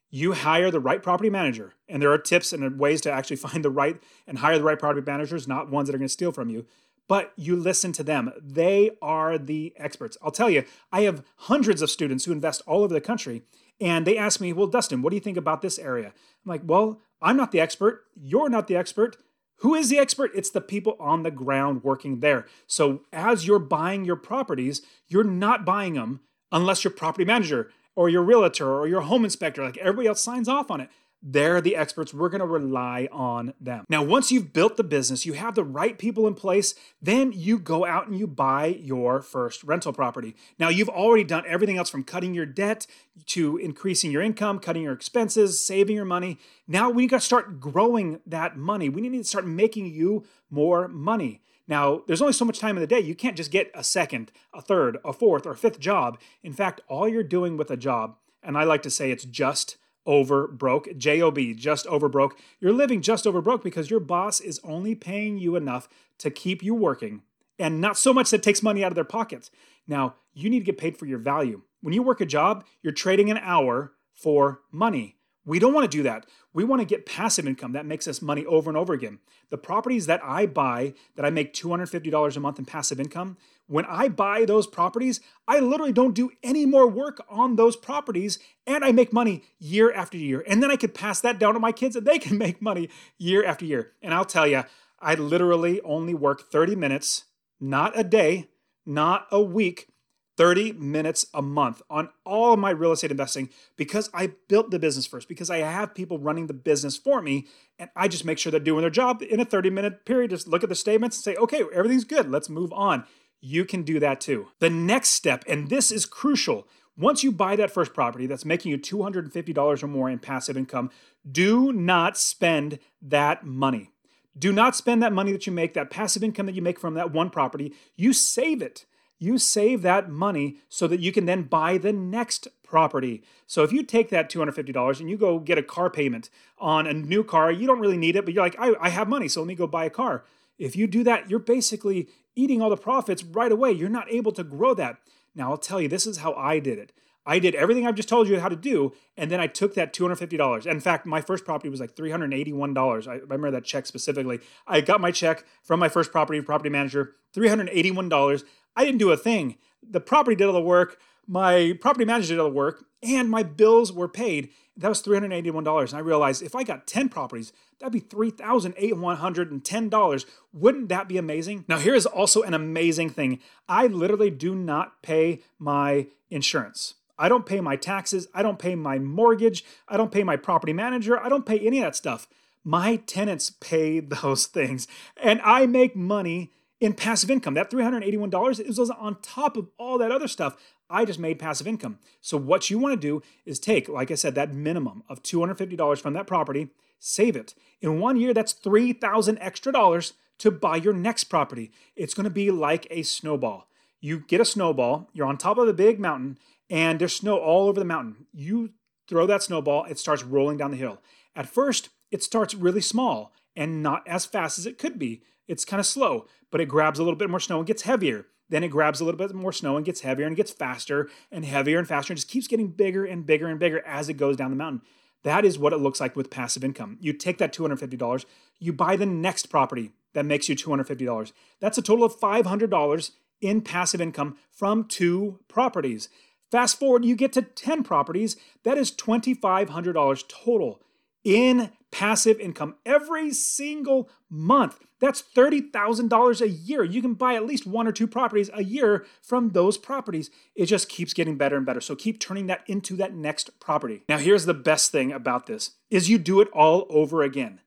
You 0.09 0.33
hire 0.33 0.69
the 0.69 0.79
right 0.79 1.01
property 1.01 1.29
manager, 1.29 1.73
and 1.89 2.01
there 2.01 2.11
are 2.11 2.19
tips 2.19 2.53
and 2.53 2.79
ways 2.79 3.01
to 3.01 3.11
actually 3.11 3.35
find 3.47 3.65
the 3.65 3.71
right 3.71 4.01
and 4.27 4.39
hire 4.39 4.57
the 4.57 4.63
right 4.63 4.79
property 4.79 5.03
managers, 5.05 5.47
not 5.47 5.69
ones 5.69 5.87
that 5.87 5.95
are 5.95 5.99
going 5.99 6.07
to 6.07 6.13
steal 6.13 6.31
from 6.31 6.49
you. 6.49 6.65
But 7.07 7.33
you 7.35 7.55
listen 7.55 7.91
to 7.93 8.03
them. 8.03 8.31
They 8.41 8.91
are 9.01 9.37
the 9.37 9.73
experts. 9.75 10.17
I'll 10.21 10.31
tell 10.31 10.49
you, 10.49 10.63
I 10.91 11.01
have 11.01 11.23
hundreds 11.35 11.81
of 11.81 11.89
students 11.89 12.23
who 12.25 12.31
invest 12.31 12.61
all 12.65 12.83
over 12.83 12.93
the 12.93 13.01
country, 13.01 13.41
and 13.81 14.07
they 14.07 14.17
ask 14.17 14.39
me, 14.39 14.53
Well, 14.53 14.67
Dustin, 14.67 15.01
what 15.01 15.09
do 15.09 15.17
you 15.17 15.21
think 15.21 15.37
about 15.37 15.61
this 15.61 15.77
area? 15.77 16.07
I'm 16.07 16.49
like, 16.49 16.61
Well, 16.63 17.01
I'm 17.21 17.35
not 17.35 17.51
the 17.51 17.59
expert. 17.59 18.05
You're 18.15 18.49
not 18.49 18.67
the 18.67 18.77
expert. 18.77 19.17
Who 19.57 19.75
is 19.75 19.89
the 19.89 19.97
expert? 19.97 20.31
It's 20.35 20.49
the 20.49 20.61
people 20.61 20.95
on 20.99 21.23
the 21.23 21.31
ground 21.31 21.83
working 21.83 22.19
there. 22.19 22.45
So 22.67 23.01
as 23.11 23.47
you're 23.47 23.59
buying 23.59 24.05
your 24.05 24.15
properties, 24.15 24.81
you're 25.07 25.23
not 25.23 25.65
buying 25.65 25.93
them 25.93 26.21
unless 26.53 26.83
your 26.83 26.91
property 26.91 27.25
manager 27.25 27.71
or 27.95 28.07
your 28.07 28.23
realtor 28.23 28.71
or 28.73 28.87
your 28.87 29.01
home 29.01 29.25
inspector, 29.25 29.63
like 29.63 29.77
everybody 29.77 30.07
else 30.07 30.21
signs 30.21 30.47
off 30.47 30.71
on 30.71 30.79
it. 30.79 30.89
They're 31.25 31.61
the 31.61 31.77
experts. 31.77 32.13
We're 32.13 32.27
going 32.27 32.41
to 32.41 32.45
rely 32.45 33.07
on 33.09 33.53
them. 33.61 33.85
Now, 33.87 34.03
once 34.03 34.29
you've 34.29 34.51
built 34.51 34.75
the 34.75 34.83
business, 34.83 35.25
you 35.25 35.31
have 35.33 35.55
the 35.55 35.63
right 35.63 35.97
people 35.97 36.27
in 36.27 36.33
place, 36.33 36.75
then 37.01 37.31
you 37.33 37.57
go 37.57 37.85
out 37.85 38.07
and 38.09 38.19
you 38.19 38.27
buy 38.27 38.65
your 38.65 39.21
first 39.21 39.63
rental 39.63 39.93
property. 39.93 40.35
Now, 40.59 40.67
you've 40.67 40.89
already 40.89 41.23
done 41.23 41.45
everything 41.47 41.77
else 41.77 41.89
from 41.89 42.03
cutting 42.03 42.33
your 42.33 42.45
debt 42.45 42.87
to 43.27 43.55
increasing 43.55 44.11
your 44.11 44.21
income, 44.21 44.59
cutting 44.59 44.83
your 44.83 44.91
expenses, 44.91 45.65
saving 45.65 45.95
your 45.95 46.03
money. 46.03 46.39
Now, 46.67 46.89
we 46.89 47.07
got 47.07 47.21
to 47.21 47.25
start 47.25 47.61
growing 47.61 48.19
that 48.25 48.57
money. 48.57 48.89
We 48.89 48.99
need 48.99 49.17
to 49.17 49.23
start 49.23 49.47
making 49.47 49.93
you 49.93 50.25
more 50.49 50.89
money. 50.89 51.41
Now, 51.67 52.01
there's 52.07 52.21
only 52.21 52.33
so 52.33 52.45
much 52.45 52.59
time 52.59 52.75
in 52.75 52.81
the 52.81 52.87
day. 52.87 52.99
You 52.99 53.15
can't 53.15 53.37
just 53.37 53.51
get 53.51 53.71
a 53.73 53.83
second, 53.83 54.31
a 54.53 54.61
third, 54.61 54.97
a 55.05 55.13
fourth, 55.13 55.45
or 55.45 55.53
fifth 55.55 55.79
job. 55.79 56.19
In 56.43 56.53
fact, 56.53 56.81
all 56.89 57.07
you're 57.07 57.23
doing 57.23 57.55
with 57.55 57.71
a 57.71 57.77
job, 57.77 58.17
and 58.41 58.57
I 58.57 58.63
like 58.63 58.83
to 58.83 58.89
say 58.89 59.11
it's 59.11 59.23
just 59.23 59.77
over 60.05 60.47
broke, 60.47 60.97
J 60.97 61.21
O 61.21 61.31
B, 61.31 61.53
just 61.53 61.87
over 61.87 62.09
broke. 62.09 62.37
You're 62.59 62.73
living 62.73 63.01
just 63.01 63.25
over 63.25 63.41
broke 63.41 63.63
because 63.63 63.89
your 63.89 64.01
boss 64.01 64.41
is 64.41 64.59
only 64.63 64.95
paying 64.95 65.37
you 65.37 65.55
enough 65.55 65.87
to 66.17 66.29
keep 66.29 66.61
you 66.61 66.75
working 66.75 67.21
and 67.57 67.79
not 67.79 67.97
so 67.97 68.13
much 68.13 68.29
that 68.31 68.43
takes 68.43 68.61
money 68.61 68.83
out 68.83 68.91
of 68.91 68.95
their 68.95 69.05
pockets. 69.05 69.49
Now, 69.87 70.15
you 70.33 70.49
need 70.49 70.59
to 70.59 70.65
get 70.65 70.77
paid 70.77 70.97
for 70.97 71.05
your 71.05 71.19
value. 71.19 71.61
When 71.81 71.93
you 71.93 72.03
work 72.03 72.19
a 72.19 72.25
job, 72.25 72.65
you're 72.81 72.91
trading 72.91 73.31
an 73.31 73.37
hour 73.37 73.93
for 74.13 74.61
money. 74.71 75.15
We 75.45 75.59
don't 75.59 75.73
want 75.73 75.89
to 75.89 75.97
do 75.97 76.03
that. 76.03 76.25
We 76.53 76.63
want 76.63 76.81
to 76.81 76.85
get 76.85 77.05
passive 77.05 77.47
income 77.47 77.73
that 77.73 77.85
makes 77.85 78.07
us 78.07 78.21
money 78.21 78.45
over 78.45 78.69
and 78.69 78.77
over 78.77 78.93
again. 78.93 79.19
The 79.49 79.57
properties 79.57 80.05
that 80.05 80.21
I 80.23 80.45
buy 80.45 80.93
that 81.15 81.25
I 81.25 81.29
make 81.29 81.53
$250 81.53 82.37
a 82.37 82.39
month 82.39 82.59
in 82.59 82.65
passive 82.65 82.99
income, 82.99 83.37
when 83.67 83.85
I 83.85 84.07
buy 84.07 84.45
those 84.45 84.67
properties, 84.67 85.19
I 85.47 85.59
literally 85.59 85.91
don't 85.91 86.13
do 86.13 86.31
any 86.43 86.65
more 86.65 86.87
work 86.87 87.23
on 87.29 87.55
those 87.55 87.75
properties 87.75 88.39
and 88.65 88.85
I 88.85 88.91
make 88.91 89.11
money 89.11 89.43
year 89.59 89.91
after 89.91 90.17
year. 90.17 90.43
And 90.47 90.63
then 90.63 90.71
I 90.71 90.75
could 90.75 90.93
pass 90.93 91.19
that 91.21 91.39
down 91.39 91.55
to 91.55 91.59
my 91.59 91.71
kids 91.71 91.95
and 91.95 92.05
they 92.05 92.19
can 92.19 92.37
make 92.45 92.61
money 92.61 92.89
year 93.17 93.43
after 93.43 93.65
year. 93.65 93.91
And 94.01 94.13
I'll 94.13 94.25
tell 94.25 94.47
you, 94.47 94.63
I 94.99 95.15
literally 95.15 95.81
only 95.81 96.13
work 96.13 96.49
30 96.49 96.75
minutes, 96.75 97.25
not 97.59 97.97
a 97.99 98.03
day, 98.03 98.49
not 98.85 99.27
a 99.31 99.41
week, 99.41 99.87
30 100.37 100.73
minutes 100.73 101.25
a 101.33 101.41
month 101.41 101.81
on 101.89 102.09
all 102.25 102.57
my 102.57 102.71
real 102.71 102.91
estate 102.91 103.11
investing 103.11 103.49
because 103.75 104.09
I 104.13 104.31
built 104.47 104.71
the 104.71 104.79
business 104.79 105.05
first, 105.05 105.27
because 105.27 105.49
I 105.49 105.57
have 105.57 105.95
people 105.95 106.17
running 106.17 106.47
the 106.47 106.53
business 106.53 106.97
for 106.97 107.21
me, 107.21 107.47
and 107.77 107.89
I 107.95 108.07
just 108.07 108.25
make 108.25 108.37
sure 108.37 108.51
they're 108.51 108.59
doing 108.59 108.81
their 108.81 108.89
job 108.89 109.21
in 109.21 109.39
a 109.39 109.45
30 109.45 109.69
minute 109.69 110.05
period. 110.05 110.31
Just 110.31 110.47
look 110.47 110.63
at 110.63 110.69
the 110.69 110.75
statements 110.75 111.17
and 111.17 111.23
say, 111.23 111.35
okay, 111.35 111.63
everything's 111.73 112.05
good, 112.05 112.29
let's 112.29 112.49
move 112.49 112.73
on. 112.73 113.05
You 113.41 113.65
can 113.65 113.83
do 113.83 113.99
that 113.99 114.21
too. 114.21 114.47
The 114.59 114.69
next 114.69 115.09
step, 115.09 115.43
and 115.47 115.69
this 115.69 115.91
is 115.91 116.05
crucial, 116.05 116.67
once 116.95 117.23
you 117.23 117.31
buy 117.31 117.55
that 117.55 117.71
first 117.71 117.93
property 117.93 118.27
that's 118.27 118.45
making 118.45 118.71
you 118.71 118.77
$250 118.77 119.83
or 119.83 119.87
more 119.87 120.09
in 120.09 120.19
passive 120.19 120.55
income, 120.55 120.91
do 121.29 121.73
not 121.73 122.17
spend 122.17 122.79
that 123.01 123.45
money. 123.45 123.89
Do 124.37 124.51
not 124.51 124.75
spend 124.75 125.03
that 125.03 125.13
money 125.13 125.31
that 125.31 125.45
you 125.45 125.53
make, 125.53 125.73
that 125.73 125.89
passive 125.89 126.23
income 126.23 126.45
that 126.45 126.55
you 126.55 126.61
make 126.61 126.79
from 126.79 126.95
that 126.95 127.11
one 127.11 127.29
property. 127.29 127.73
You 127.95 128.13
save 128.13 128.61
it 128.61 128.85
you 129.23 129.37
save 129.37 129.81
that 129.83 130.09
money 130.09 130.57
so 130.67 130.87
that 130.87 130.99
you 130.99 131.11
can 131.11 131.25
then 131.25 131.43
buy 131.43 131.77
the 131.77 131.93
next 131.93 132.47
property. 132.63 133.23
So 133.47 133.63
if 133.63 133.71
you 133.71 133.83
take 133.83 134.09
that 134.09 134.29
$250 134.29 134.99
and 134.99 135.09
you 135.09 135.17
go 135.17 135.39
get 135.39 135.57
a 135.57 135.63
car 135.63 135.89
payment 135.89 136.29
on 136.57 136.87
a 136.87 136.93
new 136.93 137.23
car, 137.23 137.51
you 137.51 137.65
don't 137.65 137.79
really 137.79 137.97
need 137.97 138.15
it, 138.15 138.25
but 138.25 138.33
you're 138.33 138.43
like, 138.43 138.59
I, 138.59 138.73
I 138.81 138.89
have 138.89 139.07
money, 139.07 139.27
so 139.27 139.41
let 139.41 139.47
me 139.47 139.55
go 139.55 139.67
buy 139.67 139.85
a 139.85 139.89
car. 139.89 140.25
If 140.57 140.75
you 140.75 140.87
do 140.87 141.03
that, 141.03 141.29
you're 141.29 141.39
basically 141.39 142.09
eating 142.35 142.61
all 142.61 142.69
the 142.69 142.77
profits 142.77 143.23
right 143.23 143.51
away. 143.51 143.71
You're 143.71 143.89
not 143.89 144.11
able 144.11 144.31
to 144.33 144.43
grow 144.43 144.73
that. 144.73 144.97
Now, 145.35 145.51
I'll 145.51 145.57
tell 145.57 145.79
you, 145.79 145.87
this 145.87 146.05
is 146.05 146.17
how 146.17 146.33
I 146.33 146.59
did 146.59 146.77
it. 146.77 146.91
I 147.25 147.39
did 147.39 147.55
everything 147.55 147.87
I've 147.87 147.95
just 147.95 148.09
told 148.09 148.27
you 148.27 148.39
how 148.39 148.49
to 148.49 148.55
do, 148.55 148.91
and 149.15 149.31
then 149.31 149.39
I 149.39 149.47
took 149.47 149.75
that 149.75 149.93
$250. 149.93 150.65
In 150.65 150.79
fact, 150.79 151.05
my 151.05 151.21
first 151.21 151.45
property 151.45 151.69
was 151.69 151.79
like 151.79 151.95
$381. 151.95 153.07
I 153.07 153.15
remember 153.15 153.51
that 153.51 153.63
check 153.63 153.85
specifically. 153.85 154.41
I 154.67 154.81
got 154.81 154.99
my 154.99 155.11
check 155.11 155.45
from 155.63 155.79
my 155.79 155.87
first 155.87 156.11
property 156.11 156.41
property 156.41 156.69
manager, 156.69 157.15
$381. 157.33 158.43
I 158.75 158.85
didn't 158.85 158.99
do 158.99 159.11
a 159.11 159.17
thing. 159.17 159.57
The 159.87 159.99
property 159.99 160.35
did 160.35 160.47
all 160.47 160.53
the 160.53 160.61
work, 160.61 160.97
my 161.27 161.77
property 161.79 162.05
manager 162.05 162.33
did 162.33 162.39
all 162.39 162.49
the 162.49 162.55
work, 162.55 162.85
and 163.01 163.29
my 163.29 163.43
bills 163.43 163.93
were 163.93 164.07
paid. 164.07 164.49
That 164.75 164.89
was 164.89 165.03
$381. 165.03 165.89
And 165.89 165.97
I 165.97 165.99
realized 165.99 166.41
if 166.41 166.55
I 166.55 166.63
got 166.63 166.87
10 166.87 167.09
properties, 167.09 167.53
that'd 167.79 167.93
be 167.93 168.01
$3,810. 168.01 170.25
Wouldn't 170.51 170.89
that 170.89 171.07
be 171.07 171.17
amazing? 171.17 171.65
Now, 171.67 171.77
here 171.77 171.93
is 171.93 172.05
also 172.05 172.41
an 172.41 172.53
amazing 172.53 173.09
thing 173.09 173.39
I 173.67 173.87
literally 173.87 174.31
do 174.31 174.55
not 174.55 175.01
pay 175.01 175.41
my 175.59 176.07
insurance. 176.29 176.95
I 177.17 177.29
don't 177.29 177.45
pay 177.45 177.61
my 177.61 177.75
taxes. 177.75 178.27
I 178.33 178.41
don't 178.41 178.59
pay 178.59 178.75
my 178.75 178.99
mortgage. 178.99 179.63
I 179.87 179.97
don't 179.97 180.11
pay 180.11 180.23
my 180.23 180.35
property 180.35 180.73
manager. 180.73 181.19
I 181.19 181.29
don't 181.29 181.45
pay 181.45 181.59
any 181.59 181.79
of 181.79 181.85
that 181.85 181.95
stuff. 181.95 182.27
My 182.63 182.95
tenants 182.95 183.51
pay 183.51 183.99
those 183.99 184.47
things. 184.47 184.87
And 185.21 185.39
I 185.43 185.67
make 185.67 185.95
money 185.95 186.51
in 186.83 186.93
passive 186.93 187.31
income. 187.31 187.53
That 187.53 187.71
$381 187.71 188.59
it 188.59 188.77
was 188.77 188.89
on 188.89 189.21
top 189.21 189.55
of 189.55 189.69
all 189.77 189.97
that 189.97 190.11
other 190.11 190.27
stuff. 190.27 190.57
I 190.89 191.05
just 191.05 191.17
made 191.17 191.39
passive 191.39 191.65
income. 191.65 191.97
So 192.19 192.37
what 192.37 192.69
you 192.69 192.77
want 192.77 192.93
to 192.93 193.07
do 193.07 193.23
is 193.45 193.57
take, 193.57 193.87
like 193.87 194.11
I 194.11 194.15
said, 194.15 194.35
that 194.35 194.53
minimum 194.53 195.03
of 195.07 195.23
$250 195.23 196.01
from 196.01 196.13
that 196.13 196.27
property, 196.27 196.69
save 196.99 197.37
it. 197.37 197.55
In 197.81 198.01
one 198.01 198.17
year, 198.17 198.33
that's 198.33 198.51
3,000 198.51 199.37
extra 199.39 199.71
dollars 199.71 200.13
to 200.39 200.51
buy 200.51 200.75
your 200.75 200.93
next 200.93 201.25
property. 201.25 201.71
It's 201.95 202.13
going 202.13 202.25
to 202.25 202.29
be 202.29 202.51
like 202.51 202.85
a 202.89 203.03
snowball. 203.03 203.69
You 204.01 204.19
get 204.19 204.41
a 204.41 204.45
snowball, 204.45 205.09
you're 205.13 205.27
on 205.27 205.37
top 205.37 205.57
of 205.57 205.67
a 205.69 205.73
big 205.73 206.01
mountain, 206.01 206.37
and 206.69 206.99
there's 206.99 207.15
snow 207.15 207.37
all 207.37 207.69
over 207.69 207.79
the 207.79 207.85
mountain. 207.85 208.27
You 208.33 208.71
throw 209.07 209.25
that 209.27 209.41
snowball, 209.43 209.85
it 209.85 209.99
starts 209.99 210.23
rolling 210.23 210.57
down 210.57 210.71
the 210.71 210.77
hill. 210.77 210.99
At 211.33 211.47
first, 211.47 211.89
it 212.11 212.21
starts 212.21 212.53
really 212.53 212.81
small 212.81 213.31
and 213.55 213.81
not 213.81 214.05
as 214.05 214.25
fast 214.25 214.59
as 214.59 214.65
it 214.65 214.77
could 214.77 214.99
be. 214.99 215.21
It's 215.47 215.65
kind 215.65 215.79
of 215.79 215.85
slow, 215.85 216.27
but 216.51 216.61
it 216.61 216.67
grabs 216.67 216.99
a 216.99 217.03
little 217.03 217.17
bit 217.17 217.29
more 217.29 217.39
snow 217.39 217.57
and 217.57 217.67
gets 217.67 217.83
heavier. 217.83 218.27
Then 218.49 218.63
it 218.63 218.69
grabs 218.69 219.01
a 219.01 219.05
little 219.05 219.17
bit 219.17 219.33
more 219.33 219.53
snow 219.53 219.77
and 219.77 219.85
gets 219.85 220.01
heavier 220.01 220.27
and 220.27 220.35
gets 220.35 220.51
faster 220.51 221.09
and 221.31 221.45
heavier 221.45 221.79
and 221.79 221.87
faster 221.87 222.13
and 222.13 222.17
just 222.17 222.29
keeps 222.29 222.47
getting 222.47 222.67
bigger 222.67 223.05
and 223.05 223.25
bigger 223.25 223.47
and 223.47 223.59
bigger 223.59 223.85
as 223.85 224.09
it 224.09 224.13
goes 224.13 224.37
down 224.37 224.51
the 224.51 224.57
mountain. 224.57 224.81
That 225.23 225.45
is 225.45 225.57
what 225.57 225.73
it 225.73 225.77
looks 225.77 226.01
like 226.01 226.15
with 226.15 226.29
passive 226.29 226.63
income. 226.63 226.97
You 226.99 227.13
take 227.13 227.37
that 227.37 227.53
$250, 227.53 228.25
you 228.59 228.73
buy 228.73 228.95
the 228.95 229.05
next 229.05 229.47
property 229.47 229.93
that 230.13 230.25
makes 230.25 230.49
you 230.49 230.55
$250. 230.55 231.31
That's 231.59 231.77
a 231.77 231.81
total 231.81 232.05
of 232.05 232.19
$500 232.19 233.11
in 233.41 233.61
passive 233.61 234.01
income 234.01 234.37
from 234.51 234.85
two 234.85 235.39
properties. 235.47 236.09
Fast 236.51 236.77
forward, 236.77 237.03
you 237.03 237.15
get 237.15 237.33
to 237.33 237.41
10 237.41 237.83
properties, 237.83 238.35
that 238.63 238.77
is 238.77 238.91
$2,500 238.91 240.27
total 240.27 240.81
in 241.23 241.71
passive 241.91 242.39
income 242.39 242.75
every 242.85 243.31
single 243.31 244.09
month. 244.29 244.79
That's 244.99 245.21
$30,000 245.21 246.41
a 246.41 246.49
year. 246.49 246.83
You 246.83 247.01
can 247.01 247.13
buy 247.13 247.35
at 247.35 247.45
least 247.45 247.67
one 247.67 247.87
or 247.87 247.91
two 247.91 248.07
properties 248.07 248.49
a 248.53 248.63
year 248.63 249.05
from 249.21 249.49
those 249.49 249.77
properties. 249.77 250.31
It 250.55 250.67
just 250.67 250.89
keeps 250.89 251.13
getting 251.13 251.37
better 251.37 251.57
and 251.57 251.65
better. 251.65 251.81
So 251.81 251.95
keep 251.95 252.19
turning 252.19 252.47
that 252.47 252.63
into 252.67 252.95
that 252.95 253.13
next 253.13 253.59
property. 253.59 254.03
Now 254.07 254.17
here's 254.17 254.45
the 254.45 254.53
best 254.53 254.91
thing 254.91 255.11
about 255.11 255.45
this 255.45 255.71
is 255.89 256.09
you 256.09 256.17
do 256.17 256.41
it 256.41 256.49
all 256.53 256.87
over 256.89 257.21
again. 257.21 257.59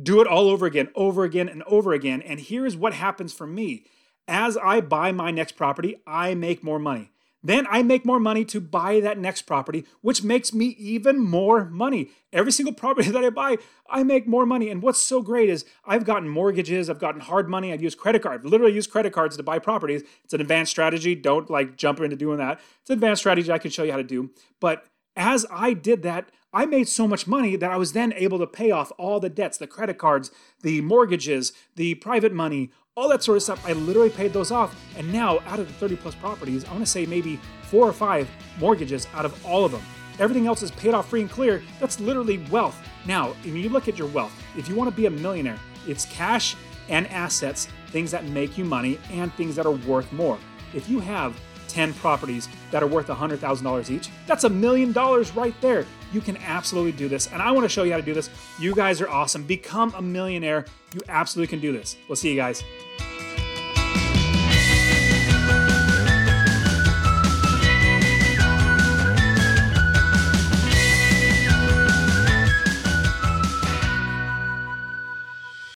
Do 0.00 0.20
it 0.20 0.26
all 0.26 0.48
over 0.48 0.66
again, 0.66 0.88
over 0.94 1.24
again 1.24 1.48
and 1.48 1.62
over 1.62 1.92
again. 1.92 2.22
And 2.22 2.40
here's 2.40 2.76
what 2.76 2.94
happens 2.94 3.32
for 3.32 3.46
me. 3.46 3.86
As 4.26 4.56
I 4.56 4.80
buy 4.80 5.12
my 5.12 5.30
next 5.30 5.52
property, 5.56 5.96
I 6.06 6.34
make 6.34 6.64
more 6.64 6.78
money. 6.78 7.12
Then 7.42 7.66
I 7.70 7.82
make 7.82 8.04
more 8.04 8.20
money 8.20 8.44
to 8.46 8.60
buy 8.60 9.00
that 9.00 9.18
next 9.18 9.42
property, 9.42 9.86
which 10.02 10.22
makes 10.22 10.52
me 10.52 10.66
even 10.78 11.18
more 11.18 11.64
money. 11.64 12.10
Every 12.32 12.52
single 12.52 12.74
property 12.82 13.10
that 13.10 13.24
I 13.24 13.30
buy, 13.30 13.56
I 13.88 14.02
make 14.02 14.26
more 14.26 14.44
money. 14.46 14.68
And 14.68 14.82
what's 14.82 15.00
so 15.00 15.22
great 15.22 15.48
is 15.48 15.64
I've 15.84 16.04
gotten 16.04 16.28
mortgages, 16.28 16.90
I've 16.90 16.98
gotten 16.98 17.20
hard 17.20 17.48
money, 17.48 17.72
I've 17.72 17.82
used 17.82 17.98
credit 17.98 18.22
cards, 18.22 18.44
literally 18.44 18.74
used 18.74 18.90
credit 18.90 19.12
cards 19.12 19.36
to 19.36 19.42
buy 19.42 19.58
properties. 19.58 20.02
It's 20.24 20.34
an 20.34 20.40
advanced 20.40 20.70
strategy. 20.70 21.14
Don't 21.14 21.48
like 21.48 21.76
jump 21.76 22.00
into 22.00 22.16
doing 22.16 22.38
that. 22.38 22.60
It's 22.82 22.90
an 22.90 22.94
advanced 22.94 23.22
strategy 23.22 23.50
I 23.50 23.58
can 23.58 23.70
show 23.70 23.84
you 23.84 23.92
how 23.92 23.98
to 23.98 24.04
do. 24.04 24.30
But 24.60 24.86
as 25.16 25.46
I 25.50 25.72
did 25.72 26.02
that, 26.02 26.30
I 26.52 26.66
made 26.66 26.88
so 26.88 27.06
much 27.06 27.26
money 27.26 27.56
that 27.56 27.70
I 27.70 27.76
was 27.76 27.92
then 27.92 28.12
able 28.14 28.38
to 28.40 28.46
pay 28.46 28.70
off 28.70 28.90
all 28.98 29.20
the 29.20 29.28
debts, 29.28 29.56
the 29.56 29.66
credit 29.66 29.98
cards, 29.98 30.30
the 30.62 30.80
mortgages, 30.80 31.52
the 31.76 31.94
private 31.96 32.32
money, 32.32 32.72
all 33.00 33.08
that 33.08 33.22
sort 33.22 33.36
of 33.36 33.42
stuff. 33.42 33.64
I 33.66 33.72
literally 33.72 34.10
paid 34.10 34.30
those 34.30 34.50
off. 34.50 34.78
And 34.98 35.10
now, 35.10 35.38
out 35.46 35.58
of 35.58 35.66
the 35.66 35.72
30 35.72 35.96
plus 35.96 36.14
properties, 36.14 36.66
I 36.66 36.72
want 36.72 36.84
to 36.84 36.90
say 36.90 37.06
maybe 37.06 37.40
four 37.62 37.88
or 37.88 37.94
five 37.94 38.28
mortgages 38.58 39.08
out 39.14 39.24
of 39.24 39.46
all 39.46 39.64
of 39.64 39.72
them. 39.72 39.80
Everything 40.18 40.46
else 40.46 40.62
is 40.62 40.70
paid 40.70 40.92
off 40.92 41.08
free 41.08 41.22
and 41.22 41.30
clear. 41.30 41.62
That's 41.80 41.98
literally 41.98 42.44
wealth. 42.50 42.78
Now, 43.06 43.30
when 43.42 43.56
you 43.56 43.70
look 43.70 43.88
at 43.88 43.98
your 43.98 44.08
wealth, 44.08 44.34
if 44.54 44.68
you 44.68 44.74
want 44.74 44.90
to 44.90 44.94
be 44.94 45.06
a 45.06 45.10
millionaire, 45.10 45.58
it's 45.86 46.04
cash 46.04 46.56
and 46.90 47.06
assets, 47.06 47.68
things 47.86 48.10
that 48.10 48.26
make 48.26 48.58
you 48.58 48.66
money, 48.66 48.98
and 49.10 49.32
things 49.32 49.56
that 49.56 49.64
are 49.64 49.72
worth 49.72 50.12
more. 50.12 50.38
If 50.74 50.90
you 50.90 51.00
have 51.00 51.40
10 51.68 51.94
properties 51.94 52.50
that 52.70 52.82
are 52.82 52.86
worth 52.86 53.06
$100,000 53.06 53.90
each, 53.90 54.10
that's 54.26 54.44
a 54.44 54.50
million 54.50 54.92
dollars 54.92 55.34
right 55.34 55.54
there. 55.62 55.86
You 56.12 56.20
can 56.20 56.36
absolutely 56.38 56.92
do 56.92 57.08
this. 57.08 57.28
And 57.28 57.40
I 57.40 57.50
want 57.52 57.64
to 57.64 57.68
show 57.68 57.84
you 57.84 57.92
how 57.92 57.96
to 57.96 58.04
do 58.04 58.12
this. 58.12 58.28
You 58.58 58.74
guys 58.74 59.00
are 59.00 59.08
awesome. 59.08 59.44
Become 59.44 59.94
a 59.96 60.02
millionaire. 60.02 60.66
You 60.92 61.00
absolutely 61.08 61.48
can 61.48 61.60
do 61.60 61.72
this. 61.72 61.96
We'll 62.08 62.16
see 62.16 62.30
you 62.30 62.36
guys. 62.36 62.62